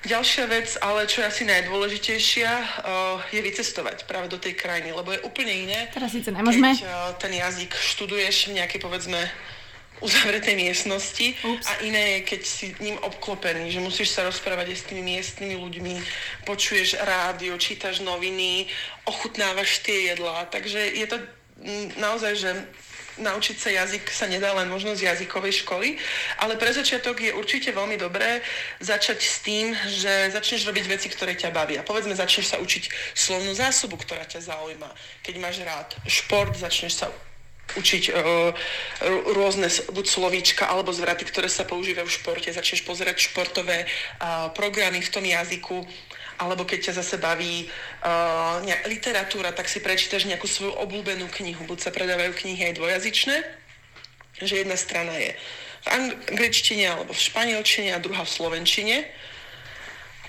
Ďalšia 0.00 0.48
vec, 0.48 0.80
ale 0.80 1.04
čo 1.04 1.20
je 1.20 1.28
asi 1.28 1.44
najdôležitejšia, 1.44 2.52
uh, 2.56 3.20
je 3.28 3.40
vycestovať 3.44 4.08
práve 4.08 4.32
do 4.32 4.40
tej 4.40 4.56
krajiny, 4.56 4.96
lebo 4.96 5.12
je 5.12 5.20
úplne 5.20 5.52
iné. 5.52 5.92
Teraz 5.92 6.16
síce 6.16 6.32
nemôžeme. 6.32 6.72
Keď 6.72 6.88
uh, 6.88 7.12
ten 7.20 7.36
jazyk 7.36 7.68
študuješ 7.76 8.48
v 8.48 8.56
nejakej, 8.56 8.80
povedzme, 8.80 9.20
uzavretej 10.00 10.56
miestnosti 10.56 11.36
Ups. 11.44 11.66
a 11.68 11.72
iné 11.84 12.18
je, 12.18 12.20
keď 12.34 12.40
si 12.44 12.66
ním 12.80 12.96
obklopený, 13.00 13.72
že 13.72 13.84
musíš 13.84 14.16
sa 14.16 14.24
rozprávať 14.24 14.72
aj 14.72 14.78
s 14.80 14.88
tými 14.88 15.02
miestnymi 15.04 15.56
ľuďmi, 15.60 15.94
počuješ 16.44 17.00
rádio, 17.04 17.56
čítaš 17.60 18.00
noviny, 18.00 18.66
ochutnávaš 19.04 19.84
tie 19.84 20.12
jedlá, 20.12 20.48
takže 20.48 20.80
je 20.96 21.06
to 21.06 21.16
naozaj, 22.00 22.32
že 22.36 22.50
naučiť 23.20 23.56
sa 23.60 23.70
jazyk 23.70 24.08
sa 24.08 24.26
nedá 24.26 24.56
len 24.56 24.72
možno 24.72 24.96
z 24.96 25.12
jazykovej 25.12 25.60
školy, 25.62 26.00
ale 26.40 26.56
pre 26.56 26.72
začiatok 26.72 27.20
je 27.20 27.36
určite 27.36 27.68
veľmi 27.70 28.00
dobré 28.00 28.40
začať 28.80 29.18
s 29.20 29.36
tým, 29.44 29.76
že 29.86 30.32
začneš 30.32 30.64
robiť 30.64 30.84
veci, 30.88 31.08
ktoré 31.12 31.36
ťa 31.36 31.52
bavia. 31.52 31.84
Povedzme, 31.84 32.16
začneš 32.16 32.56
sa 32.56 32.56
učiť 32.58 33.12
slovnú 33.12 33.52
zásobu, 33.52 34.00
ktorá 34.00 34.24
ťa 34.24 34.40
zaujíma. 34.40 34.88
Keď 35.20 35.34
máš 35.36 35.60
rád 35.60 35.92
šport, 36.08 36.56
začneš 36.56 37.04
sa 37.04 37.12
učiť 37.78 38.04
uh, 38.10 38.50
rôzne 39.36 39.70
buď 39.94 40.06
slovíčka 40.06 40.66
alebo 40.66 40.90
zvraty, 40.90 41.22
ktoré 41.28 41.46
sa 41.46 41.62
používajú 41.62 42.06
v 42.08 42.16
športe, 42.18 42.48
začneš 42.50 42.82
pozerať 42.82 43.30
športové 43.30 43.86
uh, 43.86 44.50
programy 44.50 44.98
v 44.98 45.12
tom 45.12 45.22
jazyku 45.22 45.86
alebo 46.40 46.64
keď 46.64 46.90
ťa 46.90 47.04
zase 47.04 47.20
baví 47.20 47.68
uh, 47.68 48.64
literatúra, 48.88 49.52
tak 49.52 49.68
si 49.68 49.84
prečítaš 49.84 50.24
nejakú 50.24 50.48
svoju 50.48 50.72
obľúbenú 50.72 51.28
knihu. 51.36 51.68
Buď 51.68 51.78
sa 51.84 51.90
predávajú 51.92 52.32
knihy 52.32 52.72
aj 52.72 52.80
dvojazyčné, 52.80 53.36
že 54.40 54.64
jedna 54.64 54.80
strana 54.80 55.12
je 55.20 55.36
v 55.84 55.86
angličtine 56.32 56.96
alebo 56.96 57.12
v 57.12 57.20
španielčine 57.20 57.92
a 57.92 58.00
druhá 58.00 58.24
v 58.24 58.32
slovenčine. 58.32 59.04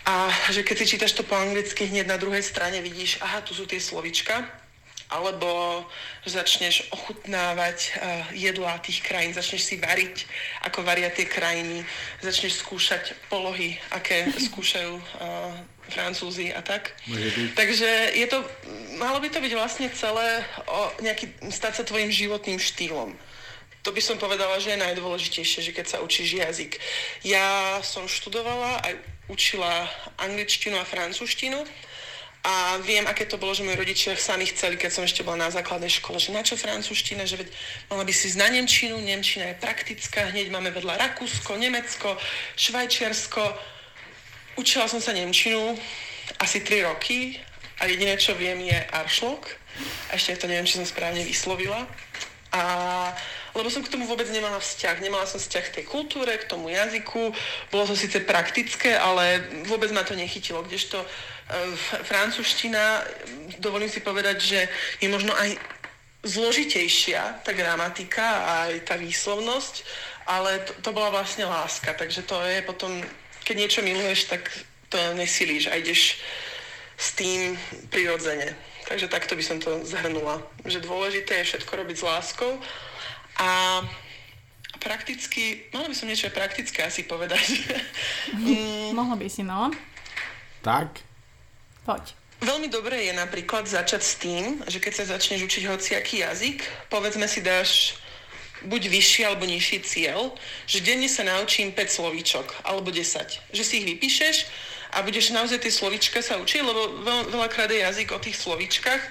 A 0.03 0.27
že 0.51 0.67
keď 0.67 0.75
si 0.83 0.99
čítaš 0.99 1.15
to 1.15 1.23
po 1.23 1.39
anglicky, 1.39 1.87
hneď 1.87 2.11
na 2.11 2.19
druhej 2.19 2.43
strane 2.43 2.83
vidíš, 2.83 3.23
aha, 3.23 3.39
tu 3.47 3.55
sú 3.55 3.63
tie 3.63 3.79
slovička 3.79 4.60
alebo 5.11 5.83
začneš 6.23 6.87
ochutnávať 6.95 7.77
uh, 7.91 8.25
jedlá 8.31 8.79
tých 8.79 9.03
krajín, 9.03 9.35
začneš 9.35 9.67
si 9.67 9.75
variť, 9.75 10.23
ako 10.63 10.87
varia 10.87 11.11
tie 11.11 11.27
krajiny, 11.27 11.83
začneš 12.23 12.63
skúšať 12.63 13.13
polohy, 13.27 13.75
aké 13.91 14.31
skúšajú 14.47 14.93
uh, 14.95 15.03
Francúzi 15.91 16.55
a 16.55 16.63
tak. 16.63 16.95
Takže 17.51 18.15
je 18.15 18.27
to, 18.31 18.39
malo 18.95 19.19
by 19.19 19.27
to 19.27 19.43
byť 19.43 19.53
vlastne 19.59 19.91
celé 19.91 20.39
o 20.71 20.87
nejaký, 21.03 21.35
stať 21.51 21.73
sa 21.75 21.83
tvojim 21.83 22.07
životným 22.07 22.55
štýlom. 22.55 23.11
To 23.81 23.89
by 23.89 23.99
som 23.99 24.21
povedala, 24.21 24.61
že 24.61 24.77
je 24.77 24.83
najdôležitejšie, 24.87 25.59
že 25.65 25.75
keď 25.75 25.85
sa 25.89 25.97
učíš 26.05 26.37
jazyk. 26.37 26.77
Ja 27.25 27.81
som 27.81 28.05
študovala 28.05 28.77
aj 28.85 28.93
učila 29.27 29.89
angličtinu 30.21 30.77
a 30.77 30.85
francúzštinu 30.85 31.65
a 32.41 32.81
viem, 32.81 33.05
aké 33.05 33.29
to 33.29 33.37
bolo, 33.37 33.53
že 33.53 33.61
moji 33.61 33.77
rodičia 33.77 34.17
sami 34.17 34.49
chceli, 34.49 34.73
keď 34.73 34.89
som 34.89 35.05
ešte 35.05 35.21
bola 35.21 35.45
na 35.45 35.53
základnej 35.53 35.93
škole, 35.93 36.17
že 36.17 36.33
na 36.33 36.41
čo 36.41 36.57
francúzština, 36.57 37.21
že 37.29 37.37
veď 37.37 37.53
mala 37.85 38.01
by 38.01 38.09
si 38.09 38.33
na 38.33 38.49
Nemčinu, 38.49 38.97
Nemčina 38.97 39.53
je 39.53 39.61
praktická, 39.61 40.33
hneď 40.33 40.49
máme 40.49 40.73
vedľa 40.73 40.97
Rakúsko, 40.97 41.53
Nemecko, 41.61 42.17
Švajčiarsko. 42.57 43.45
Učila 44.57 44.89
som 44.89 44.97
sa 44.97 45.13
Nemčinu 45.13 45.77
asi 46.41 46.65
3 46.65 46.89
roky 46.89 47.37
a 47.77 47.85
jediné, 47.85 48.17
čo 48.17 48.33
viem, 48.33 48.57
je 48.65 48.77
Aršlok. 48.89 49.45
A 50.09 50.17
ešte 50.17 50.41
to 50.41 50.49
neviem, 50.49 50.65
či 50.65 50.81
som 50.81 50.85
správne 50.89 51.21
vyslovila. 51.21 51.85
A 52.57 52.61
lebo 53.51 53.67
som 53.67 53.83
k 53.83 53.91
tomu 53.91 54.07
vôbec 54.07 54.31
nemala 54.31 54.63
vzťah. 54.63 55.03
Nemala 55.03 55.27
som 55.27 55.35
vzťah 55.35 55.63
k 55.67 55.75
tej 55.79 55.85
kultúre, 55.87 56.39
k 56.39 56.47
tomu 56.47 56.71
jazyku. 56.71 57.35
Bolo 57.67 57.83
to 57.83 57.99
síce 57.99 58.23
praktické, 58.23 58.95
ale 58.95 59.43
vôbec 59.67 59.91
ma 59.91 60.07
to 60.07 60.15
nechytilo. 60.15 60.63
Kdežto 60.63 61.03
francúzština, 62.07 63.03
dovolím 63.59 63.89
si 63.89 63.99
povedať, 63.99 64.37
že 64.39 64.59
je 65.03 65.07
možno 65.11 65.35
aj 65.35 65.57
zložitejšia 66.21 67.41
tá 67.41 67.51
gramatika 67.51 68.23
a 68.23 68.51
aj 68.69 68.85
tá 68.85 68.95
výslovnosť, 68.95 69.83
ale 70.29 70.61
to, 70.63 70.73
to 70.85 70.89
bola 70.93 71.09
vlastne 71.09 71.49
láska, 71.49 71.97
takže 71.97 72.21
to 72.29 72.37
je 72.45 72.61
potom, 72.61 73.01
keď 73.41 73.55
niečo 73.57 73.81
miluješ, 73.81 74.29
tak 74.29 74.45
to 74.87 74.97
nesilíš 75.17 75.67
a 75.67 75.79
ideš 75.81 76.21
s 76.97 77.17
tým 77.17 77.57
prirodzene. 77.89 78.53
Takže 78.85 79.09
takto 79.09 79.33
by 79.33 79.43
som 79.43 79.57
to 79.57 79.81
zhrnula, 79.87 80.43
že 80.67 80.83
dôležité 80.83 81.41
je 81.41 81.47
všetko 81.55 81.71
robiť 81.73 81.95
s 81.97 82.05
láskou 82.05 82.51
a 83.41 83.81
prakticky, 84.77 85.69
mala 85.73 85.89
by 85.89 85.95
som 85.95 86.09
niečo 86.09 86.29
praktické 86.29 86.85
asi 86.85 87.07
povedať. 87.07 87.65
mm. 88.35 88.93
Mohla 88.93 89.15
by 89.17 89.27
si, 89.29 89.41
no. 89.41 89.73
Tak, 90.61 91.01
Poď. 91.91 92.15
Veľmi 92.39 92.71
dobré 92.71 93.11
je 93.11 93.13
napríklad 93.13 93.67
začať 93.67 94.01
s 94.01 94.15
tým, 94.15 94.63
že 94.63 94.79
keď 94.79 94.93
sa 94.95 95.11
začneš 95.11 95.43
učiť 95.43 95.67
hociaký 95.67 96.23
jazyk, 96.23 96.63
povedzme 96.87 97.27
si 97.27 97.43
dáš 97.43 97.99
buď 98.63 98.87
vyšší 98.87 99.21
alebo 99.27 99.43
nižší 99.43 99.83
cieľ, 99.83 100.31
že 100.71 100.79
denne 100.79 101.11
sa 101.11 101.27
naučím 101.27 101.75
5 101.75 101.91
slovíčok 101.91 102.47
alebo 102.63 102.95
10. 102.95 103.51
Že 103.51 103.63
si 103.67 103.73
ich 103.83 103.89
vypíšeš 103.91 104.35
a 104.95 105.03
budeš 105.03 105.35
naozaj 105.35 105.67
tie 105.67 105.73
slovíčka 105.73 106.23
sa 106.23 106.39
učiť, 106.39 106.63
lebo 106.63 107.03
veľ, 107.03 107.19
veľakrát 107.27 107.67
je 107.67 107.83
jazyk 107.83 108.15
o 108.15 108.23
tých 108.23 108.39
slovíčkach 108.39 109.03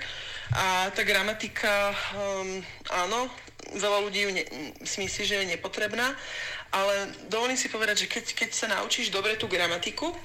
a 0.57 0.89
tá 0.91 1.05
gramatika, 1.05 1.93
um, 2.17 2.65
áno, 2.89 3.29
veľa 3.77 3.99
ľudí 4.09 4.25
ju 4.25 4.31
ne, 4.33 4.45
si 4.89 5.05
myslí, 5.05 5.23
že 5.29 5.37
je 5.45 5.53
nepotrebná, 5.53 6.17
ale 6.73 7.13
dovolím 7.29 7.61
si 7.61 7.69
povedať, 7.69 8.07
že 8.07 8.11
keď, 8.11 8.25
keď 8.33 8.51
sa 8.57 8.67
naučíš 8.73 9.13
dobre 9.13 9.37
tú 9.37 9.47
gramatiku, 9.53 10.17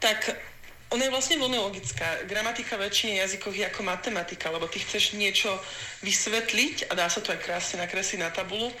tak 0.00 0.32
ona 0.90 1.06
je 1.06 1.14
vlastne 1.14 1.38
veľmi 1.38 1.58
logická. 1.58 2.26
Gramatika 2.26 2.74
väčšine 2.74 3.22
jazykov 3.22 3.54
je 3.54 3.62
ako 3.62 3.86
matematika, 3.86 4.50
lebo 4.50 4.66
ty 4.66 4.82
chceš 4.82 5.14
niečo 5.14 5.54
vysvetliť 6.02 6.90
a 6.90 6.98
dá 6.98 7.06
sa 7.06 7.22
to 7.22 7.30
aj 7.30 7.38
krásne 7.46 7.78
nakresliť 7.78 8.18
na 8.18 8.30
tabulu. 8.34 8.74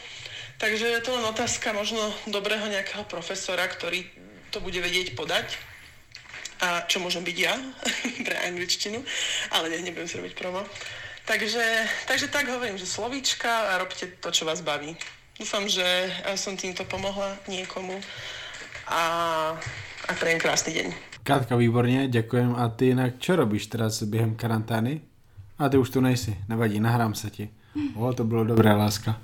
Takže 0.58 0.90
je 0.90 1.00
to 1.06 1.14
len 1.14 1.24
otázka 1.24 1.70
možno 1.70 2.02
dobrého 2.26 2.66
nejakého 2.66 3.06
profesora, 3.06 3.62
ktorý 3.64 4.04
to 4.50 4.58
bude 4.58 4.76
vedieť 4.82 5.14
podať. 5.14 5.54
A 6.60 6.84
čo 6.84 7.00
môžem 7.00 7.22
byť 7.22 7.36
ja 7.38 7.54
pre 8.26 8.36
angličtinu, 8.42 9.00
ale 9.54 9.70
ne, 9.70 9.78
nebudem 9.80 10.10
si 10.10 10.18
robiť 10.18 10.34
promo. 10.34 10.66
Takže, 11.30 11.62
takže 12.10 12.26
tak 12.26 12.50
hovorím, 12.50 12.74
že 12.74 12.90
slovíčka 12.90 13.70
a 13.70 13.78
robte 13.78 14.18
to, 14.18 14.34
čo 14.34 14.42
vás 14.42 14.66
baví. 14.66 14.98
Dúfam, 15.38 15.64
že 15.70 15.86
som 16.34 16.58
týmto 16.58 16.84
pomohla 16.84 17.38
niekomu 17.46 17.96
a, 18.90 19.02
a 20.04 20.12
prejem 20.18 20.42
krásny 20.42 20.74
deň. 20.74 21.09
Katka, 21.30 21.56
výborně, 21.56 22.08
děkujem. 22.08 22.54
A 22.58 22.68
ty 22.68 22.86
jinak, 22.86 23.14
čo 23.18 23.36
robíš 23.36 23.66
teraz 23.66 24.02
během 24.02 24.34
karantény? 24.34 25.00
A 25.58 25.68
ty 25.68 25.78
už 25.78 25.90
tu 25.90 26.00
nejsi, 26.00 26.36
nevadí, 26.48 26.80
nahrám 26.80 27.14
se 27.14 27.30
ti. 27.30 27.48
O, 27.94 28.12
to 28.12 28.24
bylo 28.24 28.44
dobré, 28.44 28.72
láska. 28.72 29.16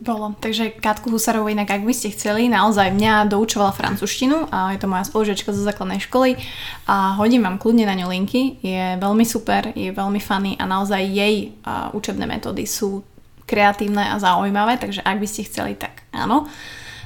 Bolo. 0.00 0.34
Takže 0.40 0.70
Katku 0.80 1.10
Husarovú 1.10 1.52
inak, 1.52 1.68
ak 1.70 1.84
by 1.84 1.92
ste 1.92 2.14
chceli, 2.16 2.48
naozaj 2.48 2.94
mňa 2.94 3.28
doučovala 3.28 3.74
francúzštinu 3.74 4.48
a 4.48 4.72
je 4.72 4.78
to 4.80 4.88
moja 4.88 5.04
spolužiačka 5.04 5.52
zo 5.52 5.60
základnej 5.60 6.00
školy 6.00 6.40
a 6.88 7.18
hodím 7.20 7.44
vám 7.44 7.58
kľudne 7.58 7.84
na 7.84 7.98
ňu 7.98 8.08
linky. 8.08 8.62
Je 8.64 8.96
veľmi 8.96 9.26
super, 9.28 9.74
je 9.76 9.92
veľmi 9.92 10.22
funny 10.22 10.56
a 10.56 10.64
naozaj 10.64 11.02
jej 11.04 11.52
uh, 11.66 11.92
učebné 11.92 12.24
metódy 12.24 12.64
sú 12.64 13.04
kreatívne 13.44 14.14
a 14.14 14.16
zaujímavé, 14.16 14.78
takže 14.80 15.04
ak 15.04 15.20
by 15.20 15.26
ste 15.28 15.44
chceli, 15.44 15.76
tak 15.76 16.06
áno. 16.14 16.48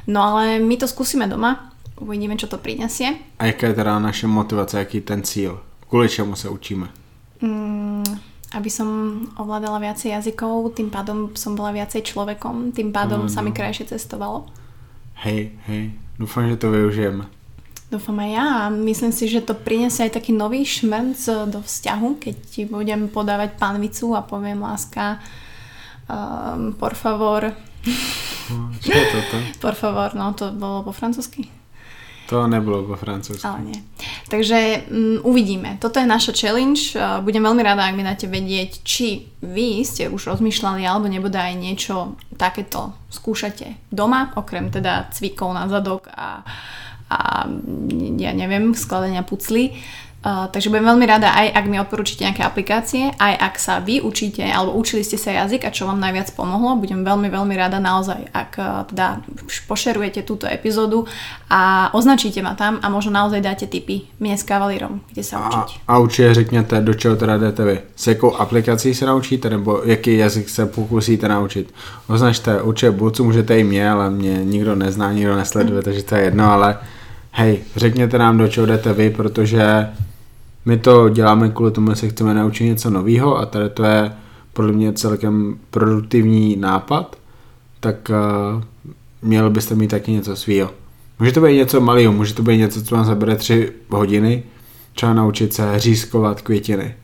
No 0.07 0.21
ale 0.21 0.61
my 0.61 0.77
to 0.77 0.87
skúsime 0.87 1.25
doma, 1.27 1.74
uvidíme, 1.99 2.35
čo 2.35 2.51
to 2.51 2.59
prinesie. 2.59 3.15
A 3.39 3.47
jaká 3.47 3.71
je 3.71 3.79
teda 3.79 3.99
naše 4.03 4.27
motivace, 4.27 4.79
jaký 4.79 5.01
je 5.03 5.07
ten 5.07 5.21
cíl? 5.23 5.61
Kvôli 5.87 6.11
čemu 6.11 6.35
sa 6.35 6.51
učíme? 6.51 6.91
Mm, 7.39 8.03
aby 8.55 8.71
som 8.71 8.89
ovládala 9.39 9.79
viacej 9.83 10.15
jazykov, 10.15 10.75
tým 10.75 10.91
pádom 10.91 11.35
som 11.39 11.55
bola 11.55 11.75
viacej 11.75 12.03
človekom, 12.03 12.75
tým 12.75 12.91
pádom 12.91 13.27
Áno. 13.27 13.31
sa 13.31 13.43
mi 13.43 13.55
krajšie 13.55 13.91
cestovalo. 13.91 14.47
Hej, 15.23 15.55
hej, 15.71 15.95
dúfam, 16.19 16.51
že 16.51 16.59
to 16.59 16.75
využijeme. 16.75 17.31
Dúfam 17.93 18.19
aj 18.19 18.31
ja 18.35 18.47
a 18.67 18.75
myslím 18.75 19.13
si, 19.15 19.31
že 19.31 19.45
to 19.45 19.55
prinesie 19.55 20.09
aj 20.09 20.19
taký 20.19 20.35
nový 20.35 20.67
šmrnc 20.67 21.53
do 21.53 21.63
vzťahu, 21.63 22.09
keď 22.19 22.35
ti 22.43 22.67
budem 22.67 23.07
podávať 23.07 23.55
pánvicu 23.55 24.19
a 24.19 24.27
poviem 24.27 24.59
láska, 24.59 25.23
um, 26.11 26.75
por 26.75 26.99
favor, 26.99 27.55
Čo 28.81 28.91
je 28.91 29.07
toto? 29.13 29.37
por 29.65 29.75
favor, 29.77 30.17
no 30.17 30.33
to 30.33 30.51
bolo 30.51 30.83
po 30.83 30.93
francúzsky. 30.93 31.53
To 32.35 32.51
nebylo 32.51 32.83
po 32.83 32.99
francúzsky. 32.99 33.47
Ale 33.47 33.63
nie. 33.63 33.79
Takže 34.27 34.91
um, 34.91 35.23
uvidíme. 35.23 35.79
Toto 35.79 36.03
je 36.03 36.07
naša 36.11 36.35
challenge. 36.35 36.99
Uh, 36.99 37.23
budem 37.23 37.47
veľmi 37.47 37.63
rada, 37.63 37.87
ak 37.87 37.95
mi 37.95 38.03
dáte 38.03 38.27
vedieť, 38.27 38.83
či 38.83 39.31
vy 39.39 39.87
ste 39.87 40.11
už 40.11 40.35
rozmýšľali 40.35 40.83
alebo 40.83 41.07
nebodaj 41.07 41.55
niečo 41.55 42.19
takéto 42.35 42.91
skúšate 43.07 43.79
doma, 43.95 44.35
okrem 44.35 44.75
teda 44.75 45.15
cvikov 45.15 45.55
na 45.55 45.71
zadok 45.71 46.11
a, 46.11 46.43
a 47.07 47.47
ja 48.19 48.35
neviem, 48.35 48.75
skladania 48.75 49.23
pucly. 49.23 49.79
Uh, 50.25 50.49
takže 50.49 50.73
budem 50.73 50.89
veľmi 50.89 51.05
rada 51.05 51.37
aj 51.37 51.53
ak 51.53 51.65
mi 51.69 51.77
odporúčite 51.77 52.25
nejaké 52.25 52.49
aplikácie, 52.49 53.13
aj 53.21 53.35
ak 53.45 53.55
sa 53.61 53.85
vy 53.85 54.01
učíte 54.01 54.41
alebo 54.41 54.73
učili 54.73 55.05
ste 55.05 55.21
sa 55.21 55.37
jazyk 55.45 55.69
a 55.69 55.71
čo 55.71 55.85
vám 55.85 56.01
najviac 56.01 56.33
pomohlo. 56.33 56.81
Budem 56.81 57.05
veľmi, 57.05 57.29
veľmi 57.29 57.53
rada 57.53 57.77
naozaj, 57.77 58.33
ak 58.33 58.51
uh, 58.57 58.89
teda 58.89 59.21
pošerujete 59.69 60.25
túto 60.25 60.49
epizódu 60.49 61.05
a 61.53 61.93
označíte 61.93 62.41
ma 62.41 62.57
tam 62.57 62.81
a 62.81 62.89
možno 62.89 63.13
naozaj 63.13 63.45
dáte 63.45 63.69
tipy 63.69 64.09
mne 64.17 64.41
s 64.41 64.49
kavalírom, 64.49 65.05
kde 65.13 65.21
sa 65.21 65.45
A, 65.45 65.49
učiť. 65.49 65.85
a 65.89 65.99
určitě 65.99 66.35
řekněte, 66.35 66.81
do 66.81 66.95
čeho 66.95 67.17
teda 67.17 67.37
jdete 67.39 67.65
vy. 67.65 67.81
S 67.97 68.07
jakou 68.07 68.37
aplikací 68.37 68.95
se 68.95 69.07
naučíte, 69.07 69.51
nebo 69.51 69.83
jaký 69.85 70.17
jazyk 70.17 70.49
se 70.49 70.67
pokusíte 70.67 71.29
naučit. 71.29 71.75
Označte 72.09 72.63
určitě 72.63 72.91
Bulcu, 72.91 73.25
můžete 73.25 73.59
i 73.59 73.65
mě, 73.65 73.91
ale 73.91 74.11
mě 74.11 74.45
nikdo 74.45 74.75
nezná, 74.75 75.13
nikdo 75.13 75.37
nesleduje, 75.37 75.83
takže 75.83 76.03
to 76.03 76.15
je 76.15 76.23
jedno, 76.23 76.53
ale 76.53 76.77
hej, 77.31 77.61
řekněte 77.77 78.19
nám, 78.19 78.39
do 78.39 78.49
čeho 78.49 78.67
jdete 78.67 78.93
vy, 78.93 79.11
protože 79.11 79.89
my 80.65 80.79
to 80.79 81.09
děláme 81.09 81.49
kvůli 81.49 81.71
tomu, 81.71 81.91
že 81.91 81.97
se 81.97 82.09
chceme 82.09 82.35
naučit 82.35 82.65
něco 82.65 82.91
nového 82.91 83.39
a 83.39 83.47
tady 83.47 83.71
to 83.71 83.85
je 83.85 84.13
podle 84.53 84.73
mě 84.73 84.93
celkem 84.93 85.59
produktivní 85.71 86.57
nápad, 86.57 87.17
tak 87.81 88.11
uh, 88.11 88.63
měl 89.23 89.51
byste 89.51 89.75
mít 89.75 89.91
taky 89.91 90.13
něco 90.13 90.37
svýho. 90.37 90.71
Může 91.19 91.33
to 91.33 91.41
být 91.41 91.57
něco 91.57 91.81
malého, 91.81 92.13
může 92.13 92.35
to 92.35 92.43
být 92.43 92.57
něco, 92.57 92.83
co 92.83 92.95
vám 92.95 93.05
zabere 93.05 93.37
tři 93.37 93.73
hodiny, 93.89 94.43
třeba 94.95 95.15
naučit 95.15 95.55
se 95.55 95.79
řízkovat 95.81 96.41
květiny. 96.41 96.95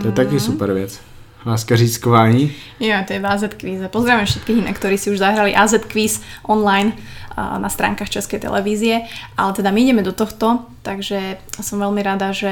To 0.00 0.06
je 0.06 0.12
taky 0.12 0.40
super 0.40 0.72
věc. 0.72 1.00
Láska 1.46 1.76
řízkování. 1.76 2.52
Jo, 2.80 2.96
to 3.06 3.12
je 3.12 3.20
v 3.20 3.26
AZ 3.26 3.44
kvíze. 3.56 3.88
Pozdravím 3.88 4.26
všetkých 4.26 4.58
inak, 4.66 4.76
ktorí 4.82 4.98
si 4.98 5.14
už 5.14 5.22
zahrali 5.22 5.54
AZ 5.54 5.78
kvíz 5.78 6.18
online 6.42 6.98
na 7.36 7.68
stránkach 7.68 8.10
Českej 8.10 8.42
televízie. 8.42 9.06
Ale 9.38 9.52
teda 9.54 9.70
my 9.70 9.78
ideme 9.78 10.02
do 10.02 10.10
tohto, 10.10 10.66
takže 10.82 11.38
som 11.62 11.78
veľmi 11.78 12.02
rada, 12.02 12.34
že, 12.34 12.50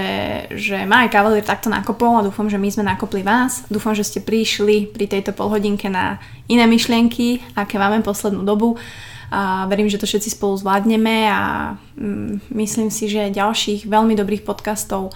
že 0.54 0.86
ma 0.86 1.02
aj 1.02 1.10
kavalír 1.10 1.42
takto 1.42 1.72
nakopol 1.72 2.20
a 2.20 2.26
dúfam, 2.26 2.46
že 2.46 2.60
my 2.60 2.70
sme 2.70 2.84
nakopli 2.86 3.26
vás. 3.26 3.66
Dúfam, 3.66 3.98
že 3.98 4.06
ste 4.06 4.22
prišli 4.22 4.94
pri 4.94 5.10
tejto 5.10 5.34
polhodinke 5.34 5.90
na 5.90 6.22
iné 6.46 6.68
myšlienky, 6.70 7.42
aké 7.58 7.82
máme 7.82 8.06
poslednú 8.06 8.46
dobu. 8.46 8.78
A 9.34 9.66
verím, 9.66 9.90
že 9.90 9.98
to 9.98 10.06
všetci 10.06 10.30
spolu 10.38 10.54
zvládneme 10.54 11.26
a 11.26 11.74
mm, 11.98 12.54
myslím 12.54 12.86
si, 12.94 13.10
že 13.10 13.34
ďalších 13.34 13.82
veľmi 13.90 14.14
dobrých 14.14 14.46
podcastov 14.46 15.10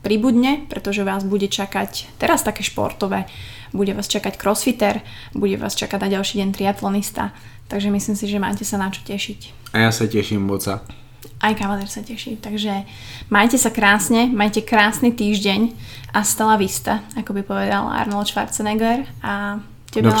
pribudne, 0.00 0.64
pretože 0.72 1.04
vás 1.04 1.20
bude 1.20 1.44
čakať 1.44 2.16
teraz 2.16 2.40
také 2.40 2.64
športové, 2.64 3.28
bude 3.76 3.92
vás 3.92 4.08
čakať 4.08 4.40
crossfitter, 4.40 5.04
bude 5.36 5.60
vás 5.60 5.76
čakať 5.76 6.00
na 6.00 6.08
ďalší 6.16 6.40
deň 6.40 6.48
triatlonista, 6.56 7.36
takže 7.68 7.92
myslím 7.92 8.16
si, 8.16 8.24
že 8.24 8.40
máte 8.40 8.64
sa 8.64 8.80
na 8.80 8.88
čo 8.88 9.04
tešiť. 9.04 9.52
A 9.76 9.78
já 9.78 9.92
se 9.92 10.08
těším 10.08 10.40
moc. 10.40 10.68
Aj 11.40 11.52
kavalér 11.52 11.88
sa 11.92 12.00
teší, 12.00 12.40
takže 12.40 12.88
majte 13.28 13.60
sa 13.60 13.68
krásne, 13.68 14.32
majte 14.32 14.64
krásny 14.64 15.12
týždeň 15.12 15.76
a 16.16 16.24
stala 16.24 16.56
vista, 16.56 17.04
ako 17.20 17.36
by 17.36 17.42
povedal 17.44 17.84
Arnold 17.84 18.32
Schwarzenegger. 18.32 19.04
A 19.20 19.60
tebe 19.92 20.08
Do 20.08 20.16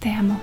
Te 0.00 0.10
amo. 0.14 0.40